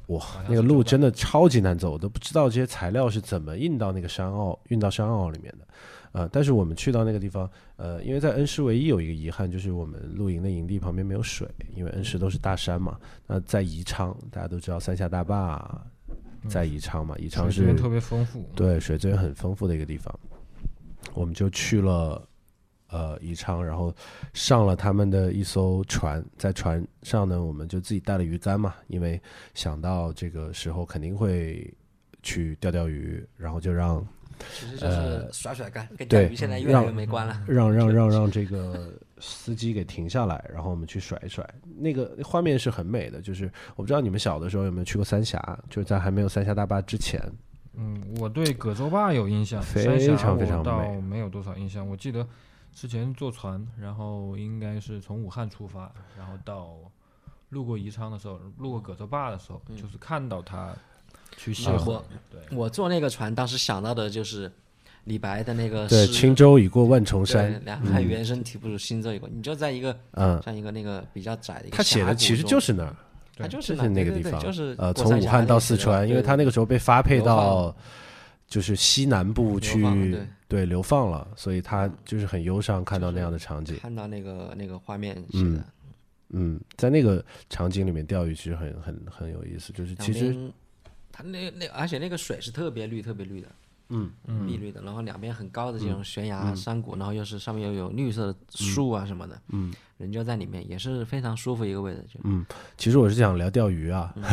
[0.08, 5.66] 哇，那个路真的超级难走，我都不知道这些材料是怎么运到那个山坳、运到山坳里面的。
[6.10, 12.98] 呃，但是我们去到那个地方，呃，因为在恩施唯一有一个遗憾，就是我们露营的营地旁边没有水，因为恩施都是大山嘛。
[13.28, 15.80] 那在宜昌，大家都知道三峡大坝
[16.48, 18.44] 在宜昌嘛，宜昌是水资源特别丰富。
[18.56, 20.12] 对水资源很丰富的一个地方，
[21.14, 22.26] 我们就去了
[22.88, 23.94] 呃宜昌，然后
[24.32, 29.20] 上了他们的一艘船，在船上呢，我们就自己带了鱼竿嘛，因为
[29.54, 31.72] 想到这个时候肯定会
[32.22, 34.06] 去钓钓鱼，然后就让
[34.50, 37.42] 其实就是甩甩竿，跟钓鱼现在越来越没关了。
[37.46, 41.46] 让让让让这个司机给停下来，然后我们去甩一甩。
[41.76, 47.20] 那个画面是很美的，就是我不知道你们小的时候有没有去过三峡，就是在还没有三峡大坝之前，
[47.80, 49.82] 嗯，我对葛洲坝有印象，非
[50.16, 51.88] 常非常我倒没有多少印象。
[51.88, 52.26] 我记得
[52.74, 56.76] 之前坐船，然后应该是从武汉出发，然后到
[57.48, 60.74] 路过宜昌的时候，路过葛洲坝的时候，就是看到它
[61.36, 62.04] 去那下河我。
[62.30, 64.52] 对，我坐那个船，当时想到的就是
[65.04, 69.26] 李白的那个对，诗轻舟已过万重对山，两汉原声啼不如轻舟已过。
[69.28, 72.94] 你就在一个嗯，像一个那个比较窄的一个他写的其实就是那儿，
[73.40, 77.74] 它就就是那那个地方，对对对就是呃，从武汉到四川，因为他那个时候被发配到
[78.46, 79.80] 就是西南部去
[80.10, 83.76] 对，对流放了，所以他就是很忧伤看到那样的场景。
[83.76, 85.64] 看到那个那个画面写嗯的，
[86.30, 90.52] 嗯，在那个场景里面钓鱼其实很很很有意思，就是其实边
[91.12, 93.48] 它那那而且那个水是特别绿特别绿的，
[93.90, 102.44] 嗯碧绿的，然后两边很高的这种悬崖山谷，然后又是上面又有绿色的树啊什么的，嗯，人就在里面也是非常舒服一个位置，就嗯，
[102.78, 104.24] 其实我是想聊钓鱼啊，嗯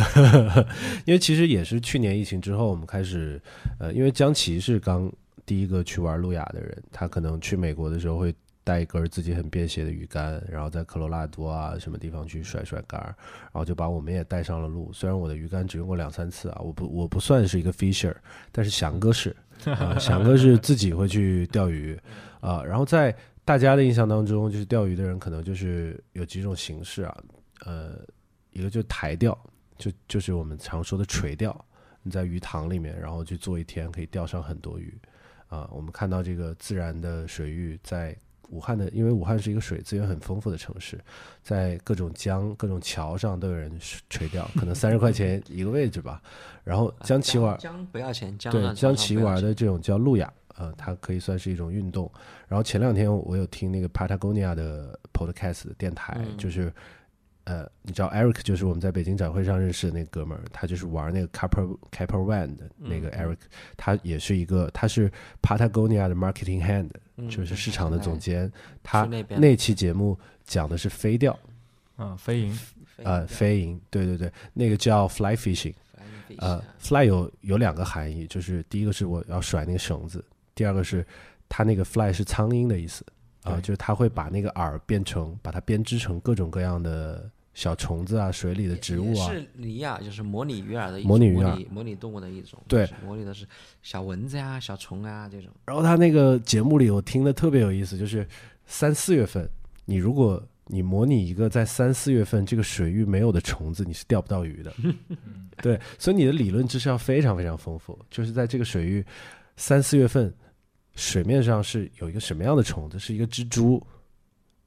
[1.05, 3.41] 因为其实也是去年疫情之后，我们开始，
[3.79, 5.11] 呃，因为江奇是刚
[5.45, 8.33] 第一个去玩路亚的人，他可能去美国的时候会
[8.63, 14.91] 带一根自己很便携的鱼竿，然后在科罗拉多啊什么地方去甩甩竿，然后就把我们也带上了路。
[14.91, 18.13] 虽然我的鱼竿只用过两三次啊，我不我不算是一个 fisher，
[18.51, 19.33] 但是翔哥是，
[19.65, 21.99] 啊，翔哥是自己会去钓鱼，
[22.39, 27.17] 啊，然后在大家的印象当中，就是钓鱼的人可能就是有几种形式啊，
[27.65, 27.99] 呃，
[28.51, 29.37] 一个就是台钓，
[29.77, 31.65] 就就是我们常说的垂钓，
[32.03, 34.97] 你在鱼塘里面，然后去做一天，可以钓上很多鱼，
[35.47, 38.15] 啊，我们看到这个自然的水域在
[38.49, 40.99] 武汉的，因为武汉是一个水资源很丰富的城市，
[41.41, 43.71] 在各种江、各种桥上都有人
[44.09, 46.21] 垂钓， 可能三十块钱一个位置吧，
[46.63, 52.11] 然后江奇玩江不要钱，江对江奇玩的的这种叫路亚，呃，它可以算是一种运动。
[52.47, 56.37] 然后前两天我有听那个 Patagonia 的 podcast 的电台，嗯。
[56.37, 56.73] 就是
[57.47, 63.37] 呃，你知道 Eric 就是我们在北京展会上认识的那个哥们儿，他就是玩那个 Capper Capper One 的那嗯个 Eric，、
[63.77, 65.09] 他也是一个他是
[65.41, 68.51] Patagonia 的 marketing hand，、嗯就是市场的总监。
[68.83, 71.39] 他那期节目讲的是飞钓，
[71.95, 72.59] 啊，飞蝇，
[72.97, 74.05] 呃，飞蝇，对。
[74.05, 75.73] 对对，那个叫 fly fishing。
[76.39, 80.21] 呃，fly 有有两个含义，就是第一个是我要甩那个绳子，
[80.53, 81.07] 第二个是
[81.47, 83.05] 它那个 fly 是苍蝇的意思
[83.43, 83.61] 啊、对。
[83.61, 93.47] 就是他会把那个饵变成，把它编织成各种各样的小虫子啊，水里的植物啊，是尼亚，就是模拟鱼饵的一种模拟鱼饵模拟动物的一种，对就是模拟的是
[93.81, 95.49] 小蚊子呀、小虫啊这种。
[95.65, 98.27] 然后他那个节目里我听的特别有意思，就是
[98.67, 99.49] 三四月份，
[99.85, 104.71] 你如果你模拟一个在三四月份这个水域没有的虫子，你是钓不到鱼的。
[105.63, 109.03] 对，所以你的理论知识要非常非常丰富，就是在这个水域
[109.55, 110.31] 三四月份
[110.93, 113.83] 水面上是有一个什么样的虫子，是一个蜘蛛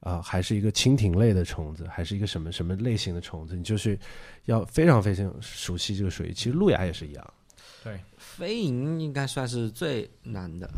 [0.01, 3.99] 啊，还是一个蜻蜓类的虫子，还是一个什么什么类型的虫子，你就是
[4.47, 6.33] 要非常非常熟悉这个水域。
[6.33, 7.35] 其实路亚也是一样。
[7.85, 10.71] 对飞蝇应该算是最难的，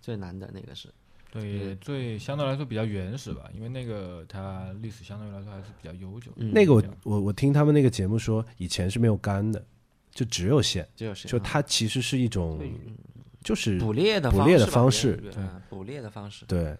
[0.00, 0.88] 最难的那个是。
[1.30, 6.32] 对，最相对来说比较原始吧，因为那个它历史相对来说还是比较悠久。
[6.36, 9.62] 嗯那个我我我听他们那个节目说，以前是没有竿的，
[10.10, 12.58] 就只有线，就它其实是一种
[13.44, 16.44] 就是捕猎的捕猎的方式对嗯捕猎的方式。
[16.46, 16.76] 对。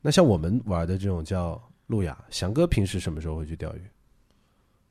[0.00, 3.82] 那像我们玩的这种叫路亚，翔哥平时什么时候会去钓鱼？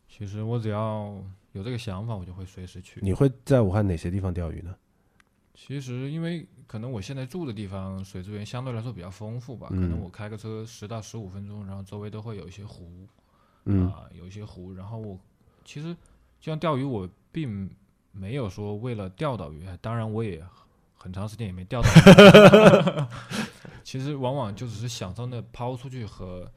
[0.08, 1.16] 其实我只要
[1.54, 3.00] 有这个想法，我就会随时去。
[3.02, 4.76] 你会在武汉哪些地方钓鱼呢？
[5.56, 13.06] 其实因为可能我现在住的地方水资源相对来说比较丰富吧，可嗯能我开个车十到十五分钟，然后周围都会有一些湖，
[13.66, 15.20] 嗯啊、有一些湖，然后我
[15.66, 15.94] 其实
[16.40, 17.70] 就像钓鱼，我并
[18.12, 20.42] 没有说为了钓到鱼，当然我也
[20.96, 21.94] 很长时间也没钓到鱼，
[23.90, 26.48] 其实往往就只是享受那抛出去和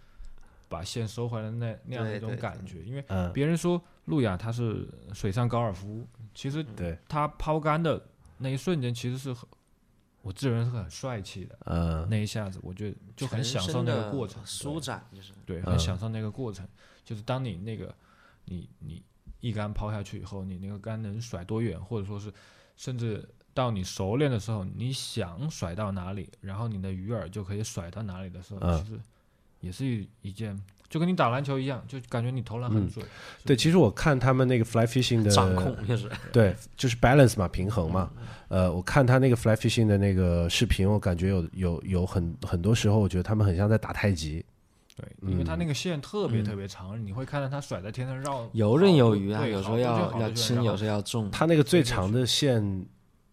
[0.68, 8.07] 把线收回来那那样的一种感觉，因为嗯，别人说路亚它是水上高尔夫，其实对，它抛竿的
[8.37, 9.49] 那一瞬间其实是很，
[10.20, 12.07] 我自认是很帅气的，嗯。
[12.11, 15.33] 那一下子我觉得就很享受那个过程，舒展就是。
[15.47, 15.72] 对，嗯。
[15.72, 16.68] 很享受那个过程。
[17.03, 17.95] 就是当你那个
[18.45, 19.03] 你你
[19.41, 22.30] 一竿抛下去以后，你那个竿能甩多远，或者说是
[22.76, 29.00] 甚至到你熟练的时候，你想甩到哪里，然后你的鱼饵就可以甩到哪里的时候，嗯其实
[29.61, 33.07] 也是一一件，就跟你打篮球一样，就感觉你投篮很嗯准。
[33.44, 38.11] 对，其实我看他们那个 fly fishing 的掌控就是对，就是 balance 嘛，平衡嘛。
[38.48, 44.44] 呃，我看他那个 fly fishing 的那个视频，我感觉有有有很很多时候，我觉得他们很像在打太极。
[44.94, 51.30] 对，因为它嗯那个线特别特别长，你会看到它甩在天上绕，游刃有余啊，对有时候要要轻，有时候要重。
[51.30, 52.84] 他那个最长的线，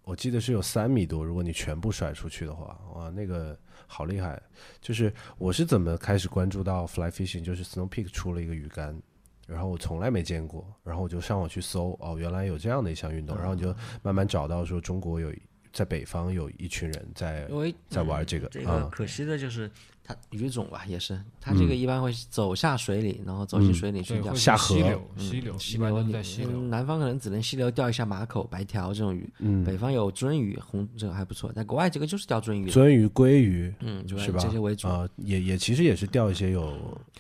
[0.10, 3.56] 我记得是有三米多，如果你全部甩出去的话，哇，那个
[3.86, 4.42] 好厉害！
[4.82, 9.00] 就是我是怎么开始关注到 fly fishing，就是 Snow Peak 出了一个鱼竿，
[9.46, 15.32] 然后我从来没见过，然后我就上网去搜，哦，原来有这样的一项运动，然后你就慢慢找到说中国有
[15.72, 17.48] 在北方有一群人在
[17.88, 19.70] 在玩这个这啊个可惜的就是
[20.10, 26.50] 它鱼种吧，也是它这个一般会走下水里，然后走进水里去对，钓下河溪流，嗯溪流，溪一般都是流在溪流。
[26.52, 31.54] 嗯南方可能只能溪流钓一下马口、白条这种鱼，嗯北方有鳟鱼，红这个还不错。
[31.54, 34.40] 在国外这个就是钓鳟鱼，鳟鱼、鲑鱼嗯，就是吧？
[34.42, 34.88] 这些为主。
[34.88, 36.76] 啊、也也其实也是钓一些有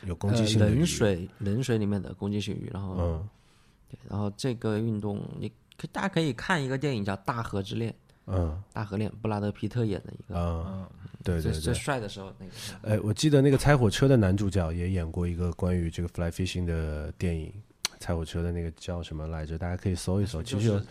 [0.08, 3.30] 有攻击呃，性的鱼冷，水冷水里面的攻击性鱼，然后、嗯
[3.88, 7.92] 对，然后这个运动你可大家可以看一个电影叫《大河之恋》，
[8.32, 10.88] 嗯大河恋，布拉德皮特演的一个，嗯，嗯，
[11.24, 11.52] 对对对。
[11.54, 12.52] 最最帅的时候那个。
[12.96, 17.54] 哎，我记得那个猜火车的男主角也演过一个关于这个 fly fishing 的电影，
[18.00, 19.58] 猜火车的那个叫什么来着？
[19.58, 20.82] 大家可以搜一搜，其实有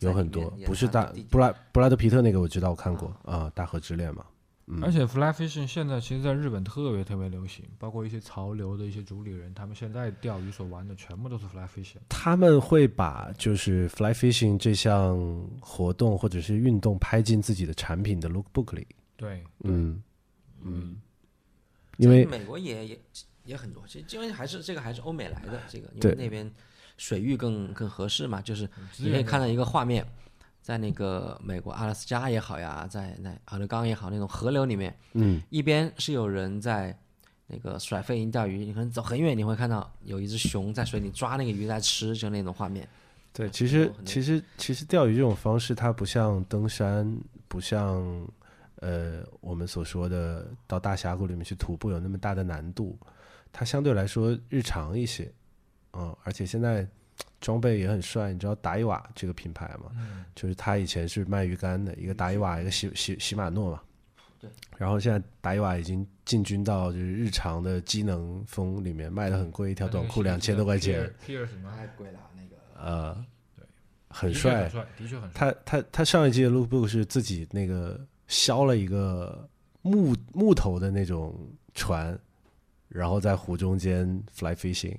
[0.00, 4.24] 有很多，不是大布拉布拉德皮特那个我知道我看过啊，大河之恋嘛，
[4.66, 4.82] 嗯。
[4.82, 11.98] 而且 fly fishing 现在其实在日本特别特别流行，包括一些潮流的一些主理人，他们现在钓鱼所玩的全部都是 fly fishing。
[12.08, 15.18] 他们会把就是 fly fishing 这项
[15.60, 18.86] 活动或者是运动拍进自己的产品的 lookbook 里，
[19.16, 20.02] 对，嗯
[20.62, 20.96] 嗯，
[21.96, 23.00] 因为美国也也
[23.44, 26.12] 也很多，其实因为还是这个还是欧美来的这个，因对。
[26.12, 26.50] 为那边
[26.98, 30.06] 水域更更合适嘛，就是你可以看到一个画面，
[30.62, 36.96] 在那个美国阿拉斯加也好呀，在那阿勒冈也好，那种河流里面，嗯一边是有人在
[37.48, 42.88] 那个甩飞蝇钓鱼，你可能走很远，你会看到有一只熊在水里抓那个鱼在吃，就那种画面。
[43.32, 48.26] 对，其实其实其实钓鱼这种方式，它不像登山，不像
[48.76, 52.96] 呃我们所说的到大峡谷里面去徒步有那么大的难度，
[53.50, 55.32] 它相对来说日常一些，
[55.94, 56.86] 嗯，而且现在
[57.40, 59.90] 装备也很帅，你知道达伊瓦这个品牌吗？
[59.96, 63.80] 嗯就是他以前是卖鱼竿的，一个达伊瓦，一个喜喜喜马诺嘛。
[64.40, 64.50] 对。
[64.76, 71.70] 然后现在达伊瓦已经进军到就是日常的机能风里面，卖的很贵，一条短裤两千多块钱，，Pier 什么？
[71.76, 73.64] 太贵了，那个呃，对，
[74.08, 75.30] 很帅的确很。
[75.30, 75.30] 帅。
[75.34, 79.48] 他他他上一季的 lookbook 是自己那个削了一个
[79.82, 81.38] 木木头的那种
[81.74, 82.18] 船，
[82.88, 84.96] 然后在湖中间 fly fishing，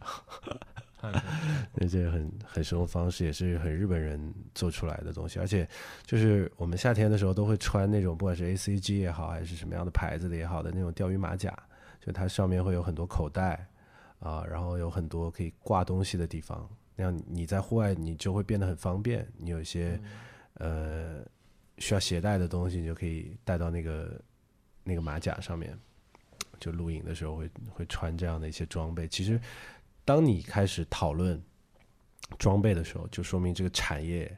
[0.00, 0.06] 太
[0.38, 0.67] 帅了
[1.74, 5.38] 那这个很很生活方式，也是很日本人做出来的东西。
[5.38, 5.68] 而且
[6.04, 11.56] 就是我们夏天的时候都会穿那种不管是 ACG 也好，还是什么样的牌子的也好的那种钓鱼马甲，
[12.00, 13.66] 就它上面会有很多口袋
[14.18, 16.68] 啊，然后有很多可以挂东西的地方。
[16.96, 20.00] 那样你在户外你就会变得很方便，你有一些、
[20.54, 21.20] 呃
[21.78, 24.20] 需要携带的东西，你就可以带到那个
[24.82, 25.78] 那个马甲上面。
[26.60, 29.06] 就露营的时候会会穿这样的一些装备。
[29.06, 29.40] 其实，
[30.08, 31.38] 当你开始讨论
[32.38, 34.34] 装备的时候，就说明这个产业，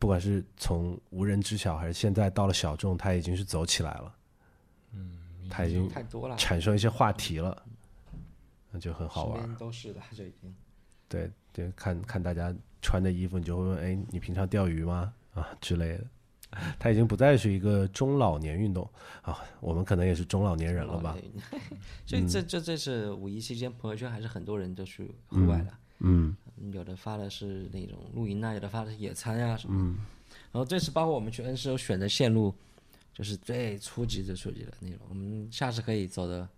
[0.00, 4.14] 不管是从无人知晓，还是现在到了小众，它已经是走起来了，
[4.94, 5.16] 嗯，
[5.48, 7.62] 它已经太多了，产生一些话题了，
[8.72, 10.52] 那就很好玩都是的，就已经。
[11.08, 15.14] 对对，看看大家穿的衣服，你就会问：哎，你平常钓鱼吗？
[15.34, 16.04] 啊之类的。
[16.78, 18.88] 它已经不再是一个中老年运动
[19.22, 21.16] 啊，我们可能也是中老年人了吧？
[22.06, 25.78] 所以这这这次五一期间，朋友圈还是很多人都去户外了。
[26.04, 26.36] 嗯
[26.72, 29.80] 有的发的是那种露营啊，有的发的是野餐呀、什么。
[29.80, 29.98] 嗯
[30.50, 32.54] 然后这次包括我们去恩施有选的线路，
[33.14, 34.98] 就是最初级最初级的那种。
[35.08, 36.48] 我们下次可以走的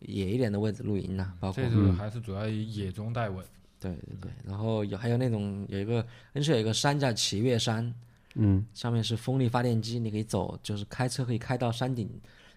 [0.00, 3.44] 野一点的位置露营呐、包括这次还是主要以野中带稳。
[3.80, 7.92] 对对对，然后有还有那种有一个恩施有一个山叫齐月山，
[8.34, 8.64] 嗯。
[8.74, 12.08] 上面是风力发电机，你可以走，就是开车可以开到山顶，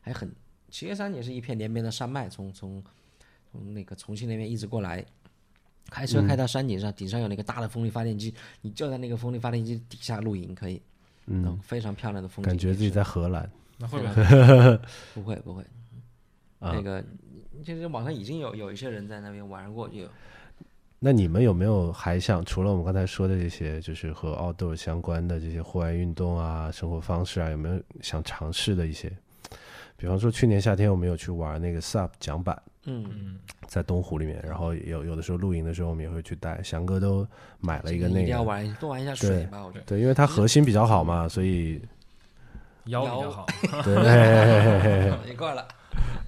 [0.01, 0.33] 还很
[0.69, 2.83] 七月山也是一片连绵的山脉，从从
[3.51, 5.05] 从那个重庆那边一直过来，
[5.89, 10.81] 开车开到山顶上，顶上有那个大的风力发电机，你就在那个风力发电机底下露营可以，
[11.27, 13.49] 嗯，非常漂亮的风景，感觉自己在荷兰。
[13.77, 13.99] 那会
[15.13, 15.63] 不会不会不会，
[16.59, 16.71] 啊。
[16.73, 16.81] 那。
[16.81, 17.03] 个
[17.63, 20.09] 就是网上已经有有一些人在那边玩过，就有
[20.99, 29.11] 那你们有没有还想除了我们刚才说的这些，就是和 outdoor 相关的这些户外运动啊、生活方式啊，有没有想尝试的一些？
[29.97, 33.37] 比方说去年夏天我们有去玩那个 SUP 桨板，嗯，嗯，
[33.67, 37.25] 在东湖里面，然后有有的时候露营的时候我们也会去带，翔哥都
[37.59, 39.85] 买了一个这一定要那个，玩多玩一下水吧，我觉得。
[39.85, 41.81] 对，因为它核心比较好嘛，所以
[42.85, 43.45] 腰比较好。
[43.85, 45.65] 对， 一块了，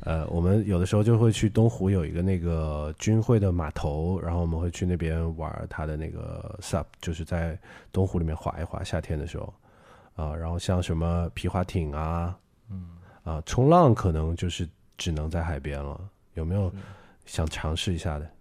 [0.08, 7.60] 呃，我们有的时候就会去东湖有一个那个军会的码头，然后我们会去那边玩他的那个 SUP，就是在
[7.92, 9.54] 东湖里面划一划，夏天的时候
[10.16, 12.34] 啊、然后像什么皮划艇啊，
[12.70, 12.88] 嗯，
[13.26, 14.66] 啊、冲浪可能就是
[14.98, 16.00] 只能在海边了，
[16.36, 16.72] 有没有
[17.26, 18.32] 想尝试一下的？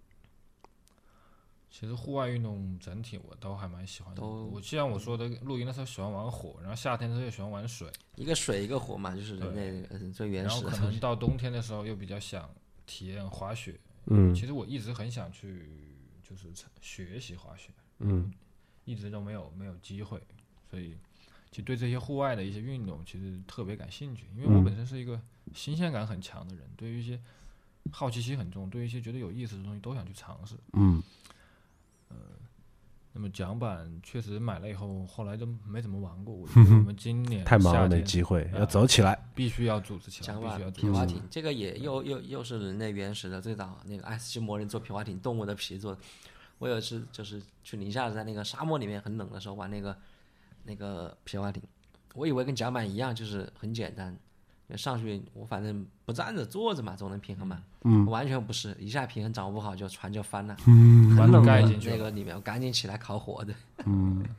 [1.79, 4.25] 其实户外运动整体我都还蛮喜欢的。
[4.25, 10.91] 我既然我说的，露营的时候喜欢玩火，然后夏天的时候又喜欢玩水，一个水一个火嘛，就是人类呃最原始的然后可。
[10.91, 12.49] 能到冬天的时候又比较想
[12.87, 13.79] 体验滑雪。
[14.07, 15.69] 嗯其实我一直很想去，
[16.27, 16.51] 就是
[16.81, 17.69] 学习滑雪，
[17.99, 18.33] 嗯
[18.85, 20.19] 一直都没有没有机会，
[20.71, 20.97] 所以
[21.51, 25.21] 其实对这些户外的一些运动其实特别感兴趣，因为我嗯本身是一个
[25.53, 27.21] 新鲜感很强的人，对于一些
[27.91, 30.55] 好奇心很重，对于一些觉得有意思的东西都想去尝试。
[30.73, 31.03] 嗯
[33.13, 36.35] 那么桨板确实买了以后，后来都没怎么玩过。
[36.35, 39.17] 我觉得我们今年太忙了没机会，啊要走起来。
[39.33, 40.71] 必须要组织起来，桨板。
[40.71, 46.01] 皮划艇，这个也又又又是人类原始的最早那个爱斯基摩人做皮划艇，动物的皮做的。
[46.59, 49.97] 我有一次就是去宁夏，在那个沙漠里面很冷的时候玩那个
[50.63, 51.63] 那个皮划艇，
[52.13, 54.15] 我以为跟桨板一样，就是很简单。
[54.75, 57.61] 上去我反正不站着坐着嘛，总能平衡嘛。
[57.83, 60.57] 嗯，完全不是，一下平衡掌握不好就船就翻了。
[60.65, 63.53] 嗯，很船冷的盖进去那个里面，我赶紧起来烤火的。
[63.85, 64.25] 嗯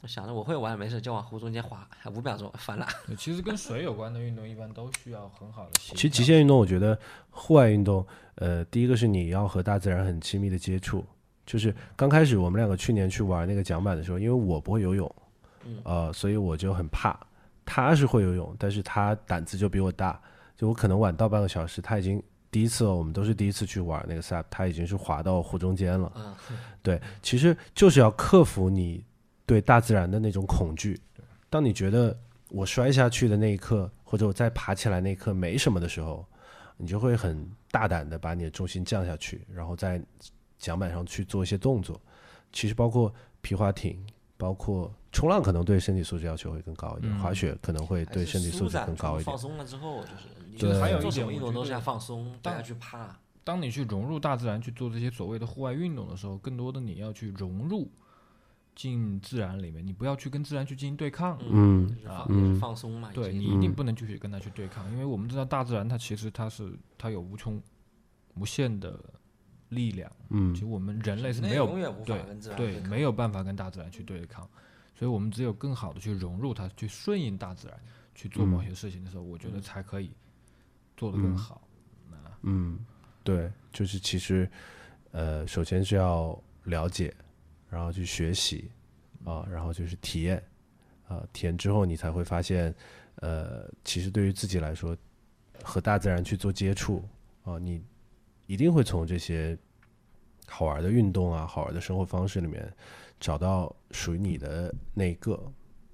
[0.00, 1.84] 我想着我会玩，没事就往湖中间滑，
[2.14, 2.86] 五秒钟翻了。
[3.16, 5.70] 其实跟水有关的运动一般都需要很好的。
[5.80, 6.96] 其实极限运动，我觉得
[7.30, 11.04] 户外运动，呃，第一个是你要和大自然很亲密的接触。
[11.44, 15.12] 就是刚开始我们两个去年去玩那个桨板的时候，因为我不会游泳，
[15.82, 17.18] 呃，所以我就很怕。
[17.70, 20.18] 他是会游泳，但是他胆子就比我大，
[20.56, 26.10] 就我可能晚到半个小时，他已经第一次了，我们都是第一次去玩那个 SUP，他已经是滑到湖中间了。
[26.16, 26.34] 嗯，
[26.82, 29.04] 对，其实就是要克服你
[29.44, 30.98] 对大自然的那种恐惧。
[31.50, 36.24] 当你觉得我摔下去的那一刻，或者我再爬起来那一刻没什么的时候，
[36.78, 40.02] 你就会很大胆的把你的重心降下去，然后在
[40.58, 42.00] 桨板上去做一些动作。
[42.50, 43.12] 其实包括
[43.42, 44.02] 皮划艇，
[44.38, 49.36] 包括冲浪，可能对身体素质要求会更高一点；嗯滑雪可能会对身体素质更高一点放。
[49.36, 53.18] 松了之后，就是你对还有一点运动都是要放松，不当要去怕。
[53.44, 57.90] 当你去融入大自然去做这些所谓的户外运动的时候，更多的你要去融入
[58.76, 61.36] 进自然里面，你不要去跟自然去进行对抗。
[61.50, 63.10] 嗯就是放嗯就是放松嘛。
[63.12, 67.60] 对你一定不能去跟它去对抗，因为我们知道大自然它其实它是它有无穷
[68.36, 69.02] 无限的
[69.70, 70.54] 力量，嗯。
[70.54, 71.66] 其实我们人类是没有
[72.04, 72.22] 对
[72.56, 74.48] 对没有办法跟大自然去对抗，
[74.94, 77.78] 所以我们只有更好的去融入它，去顺应大自然
[78.14, 80.10] 去做某些事情的时候，我觉得才可以
[80.96, 81.62] 做得更好。
[82.42, 82.78] 嗯，
[83.24, 84.48] 对，就是其实，
[85.10, 87.12] 呃，首先是要了解，
[87.68, 88.70] 然后去学习，
[89.24, 90.42] 啊，然后就是体验，
[91.08, 92.72] 啊，体验之后你才会发现，
[93.16, 94.96] 呃，其实对于自己来说，
[95.64, 97.02] 和大自然去做接触，
[97.42, 97.82] 啊，你
[98.48, 99.56] 一定会从这些
[100.46, 102.66] 好玩的运动啊、好玩的生活方式里面
[103.20, 105.40] 找到属于你的那一个。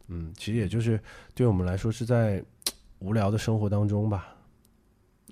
[0.06, 1.00] 嗯，其实也就是
[1.34, 2.42] 对我们来说是在
[3.00, 4.36] 无聊的生活当中吧，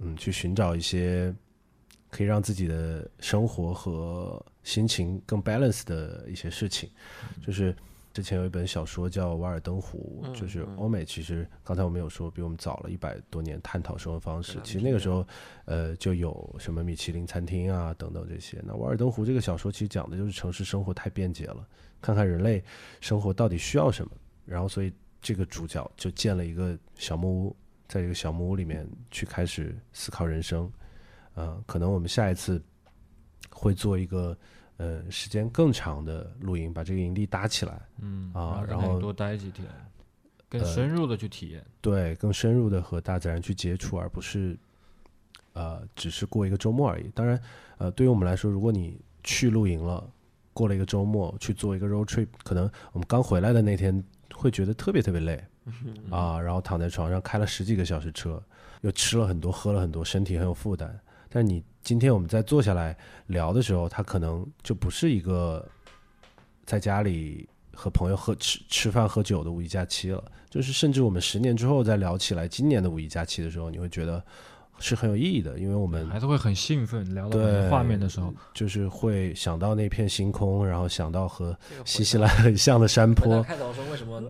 [0.00, 1.32] 嗯，去寻找一些
[2.10, 6.90] 可以让自己的生活和心情更 balance 的一些事情。
[7.46, 7.76] 就是
[8.12, 15.26] 之前有一本小说叫《瓦尔登湖》，嗯就是嗯欧美其实刚才我们有说比我们早了一百多年探讨生活方式其实那个时候
[15.64, 18.60] 呃就有什么米其林餐厅啊等等这些。
[18.64, 21.66] 那《瓦尔登湖》这个小说其实讲的就是城市生活太便捷了，
[22.00, 22.62] 看看人类
[23.00, 24.12] 生活到底需要什么，
[24.44, 27.56] 然后所以这个主角就建了一个小木屋，
[27.88, 30.70] 在这个小木屋里面去开始思考人生。
[31.34, 32.62] 呃，可能我们下一次
[33.48, 34.36] 会做一个
[34.82, 39.64] 呃时间更长的露营，把这个营地搭起来，嗯啊然然后多待几天，
[40.48, 41.64] 更呃深入的去体验。
[41.80, 44.58] 对，更深入的和大自然去接触，而不是
[45.52, 47.08] 呃只是过一个周末而已。
[47.14, 47.40] 当然，
[47.78, 50.04] 呃，对于我们来说，如果你去露营了，
[50.52, 54.02] 过了一个周末去做一个 road trip，可能我们刚回来的那天
[54.34, 55.42] 会觉得特别特别累
[56.10, 58.42] 啊，然后躺在床上开了十几个小时车，
[58.80, 60.98] 又吃了很多，喝了很多，身体很有负担。
[61.32, 65.66] 但你今天我们在坐下来聊的时候，它可能就不是一个
[66.66, 74.22] 在家里和朋友喝吃吃饭喝酒的五一假期了，就是甚至我们十年之后再聊起来今年的五一假期的时候，你会觉得
[74.78, 84.20] 是很有意义的，因为我们还是会很兴奋，聊到那个画面的时候，就是会想到那片星空，然后想到和新西到兰很像的山坡，开头说为什么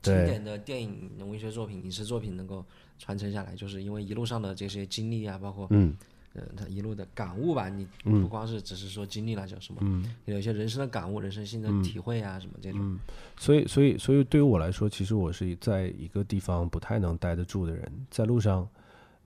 [0.00, 2.64] 经典的电影、文学作品、影视作品能够
[2.98, 5.94] 传承下来，就是因为一路上的这些经历啊，包括嗯
[6.36, 7.68] 呃他一路的感悟吧。
[7.68, 12.80] 你嗯不光是只是说经历了叫什么，嗯有一些人生的感悟、人生新的体会啊，什么这种。
[12.80, 12.98] 嗯，
[13.36, 18.68] 所以所以所以对于我来说，其实我是在一个地方不太能待得住的人，在路上。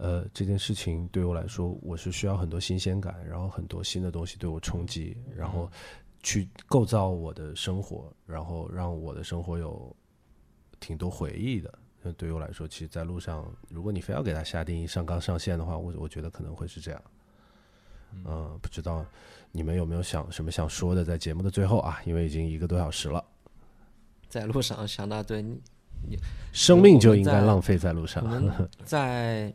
[0.03, 5.71] 呃，这件事情对我来说，我是需要很多新鲜感，然后很多新的东西对我冲击，然后
[6.23, 9.95] 去构造我的生活，然后让我的生活有
[10.81, 11.79] 挺多回忆的。
[12.03, 17.03] 那对于我来说，其实，在路上，如果你非要给他下定义上纲上线的话，我我觉得可能会是这样。
[18.27, 19.07] 嗯、不知道
[19.53, 23.25] 你们有没有想什么想说的，在节目的最后啊，因为已经一个多小时了，
[24.29, 25.59] 在路上想到对你
[26.53, 28.25] 生命就应该浪费在路上
[28.85, 29.53] 在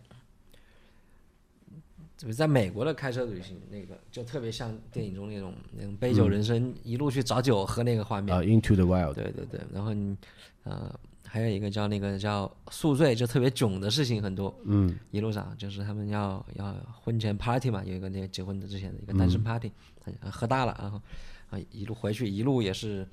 [2.16, 8.34] 就是在美国的开车旅行，那个就特别像电影中那种那种杯酒人生，一路去找酒喝那个画面。
[8.34, 10.16] 啊，Into the Wild，对对对，然后你
[10.64, 10.98] 呃
[11.36, 14.58] 还有一个叫那个叫宿醉，就特别囧的事情很多。
[14.64, 19.70] 嗯一路上就是他们要要婚前 party 嘛，有一个那个结婚的之前的一个单身 party，、
[20.22, 21.02] 呃喝大了，然后
[21.50, 23.06] 啊一路回去一路也是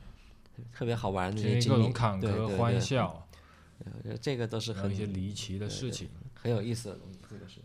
[0.73, 3.27] 特别好玩的那些经历对对对欢笑，
[3.85, 6.09] 我觉得这个都是很一些离奇的事情。
[6.33, 7.59] 很有意思的东西，这个是。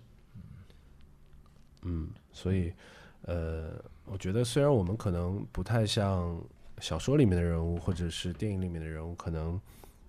[1.84, 2.74] 嗯，所以
[3.22, 6.44] 呃，我觉得虽然我们可能不太像
[6.80, 9.62] 小说里面的人物，或者是电影里面的人物，可能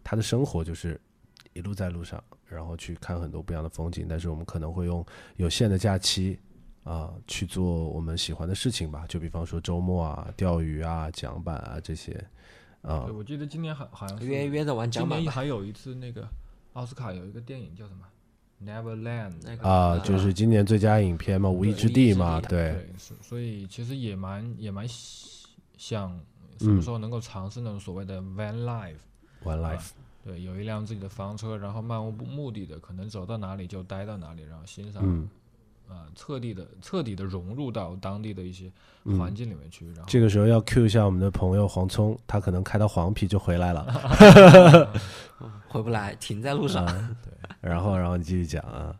[0.08, 0.98] 他的生活就是
[1.52, 5.04] 一路在路上，然后去看很多不一样的风景，但是我们可能会用
[5.36, 6.38] 有限的假期。
[6.84, 12.12] 啊，去做我们喜欢的事情吧，就比方说周末啊、钓鱼啊、桨板啊这些，
[12.80, 16.26] 啊对，，我记得今年好好像是约约着玩桨板今，年还有一次那个
[16.72, 18.06] 奥斯卡有一个电影叫什么
[18.64, 24.86] ？Neverland 那个啊，就是今年最佳影片嘛，《无意之地》嘛，对，所以其实也蛮也蛮
[25.76, 26.18] 想
[26.58, 28.96] 什么时候能够尝试那种所谓的 van life，、
[29.44, 29.90] One Life，
[30.24, 35.28] 对，有一辆自己的房车，然后漫无目的的，可能走到哪里就待到哪里，然后欣赏，嗯。
[35.88, 38.70] 啊、彻底的彻底的融入到当地的一些
[39.04, 39.18] 嗯。
[39.18, 44.92] 环境里面去，然后这个时候要 cue 一下我们的朋友黄聪，他可能开到黄陂就回来了，
[45.66, 46.84] 回不来，停在路上。
[47.22, 47.32] 对。
[47.62, 48.94] 然后然后你继续讲啊，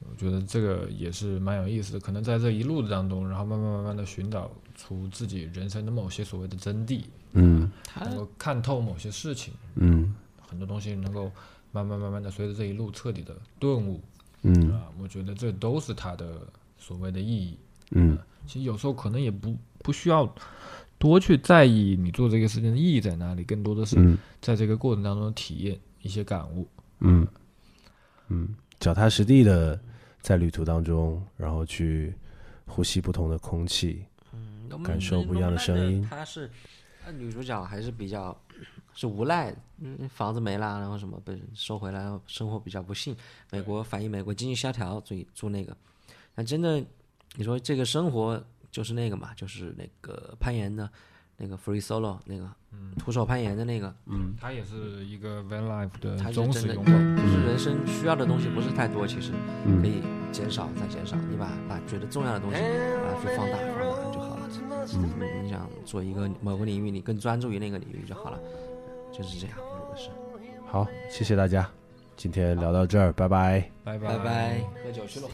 [0.00, 7.02] 我觉得这个也是蛮有意思的，可能在这一路当中，然后慢慢慢慢的寻找出自己人生的某些所谓的真谛，
[7.32, 7.70] 嗯。
[7.84, 10.14] 他能够看透某些事情，嗯。
[10.40, 11.30] 很多东西能够
[11.72, 14.00] 慢慢慢慢的随着这一路彻底的顿悟
[14.42, 14.72] 嗯。
[14.72, 16.40] 啊，我觉得这都是他的
[16.78, 17.58] 所谓的意义。
[17.90, 18.16] 嗯。
[18.46, 20.32] 其实有时候可能也不不需要
[20.98, 24.16] 多去在意你做这个事情的意义在哪里，更多的是嗯。
[24.40, 26.66] 在这个过程当中体验一些感悟。
[27.00, 27.26] 嗯
[28.28, 29.78] 嗯，脚踏实地的
[30.20, 32.14] 在旅途当中，然后去
[32.66, 34.06] 呼吸不同的空气，嗯
[34.84, 36.50] 感受不一样的声音她是，
[37.06, 38.38] 那女主角还是比较
[38.92, 43.16] 是无赖，嗯，房子没了，然后什么被收回来，然后生活比较不幸。
[43.50, 45.76] 美国反映美国经济萧条，所以住那个。
[46.34, 46.84] 那真的，
[47.36, 50.88] 你说这个生活就是那个嘛，就是那个攀岩的，
[51.36, 52.48] 那个 free solo 那个，
[52.98, 56.92] 徒手攀岩的那个，嗯，他也是一个 van life 他是的忠真的实拥抱。
[56.92, 59.32] 就是人生需要的东西不是太多，其实
[59.64, 64.17] 嗯可以减少再减少，你把把觉得重要的东西把它去放大放大。
[64.94, 65.10] 嗯，
[65.42, 68.38] 你想做一个某个领域，你更专注于那个领域就好了，
[69.12, 69.56] 就是这样，
[69.96, 70.08] 是。
[70.66, 71.68] 好，谢谢大家，
[72.16, 73.70] 今天聊到这儿，拜拜。
[73.84, 75.28] 拜拜拜拜，喝酒去了。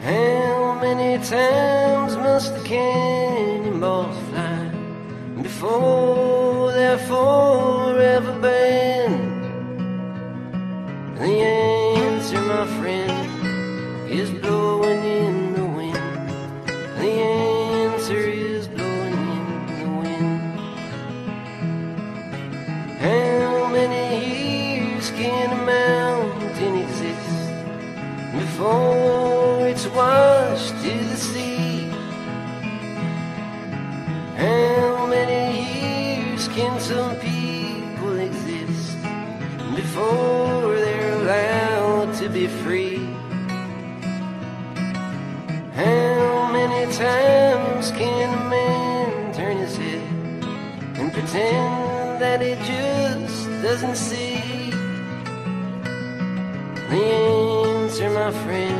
[0.00, 4.70] How many times must the cannonballs fly
[5.42, 8.67] before they're forever banned?
[53.80, 54.70] Doesn't see?
[56.90, 57.04] The
[57.76, 58.77] answer, my friend,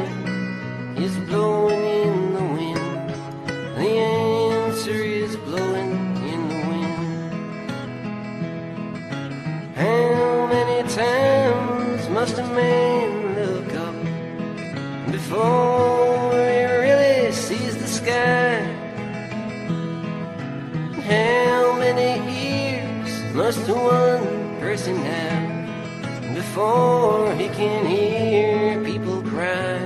[26.58, 29.78] before he can hear people cry?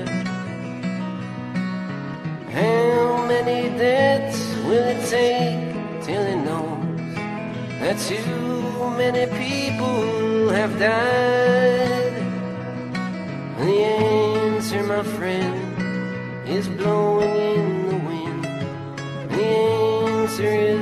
[2.51, 7.15] How many deaths will it take till he knows
[7.81, 12.15] that too many people have died?
[13.59, 18.45] The answer, my friend, is blowing in the wind.
[19.35, 20.82] The answer is.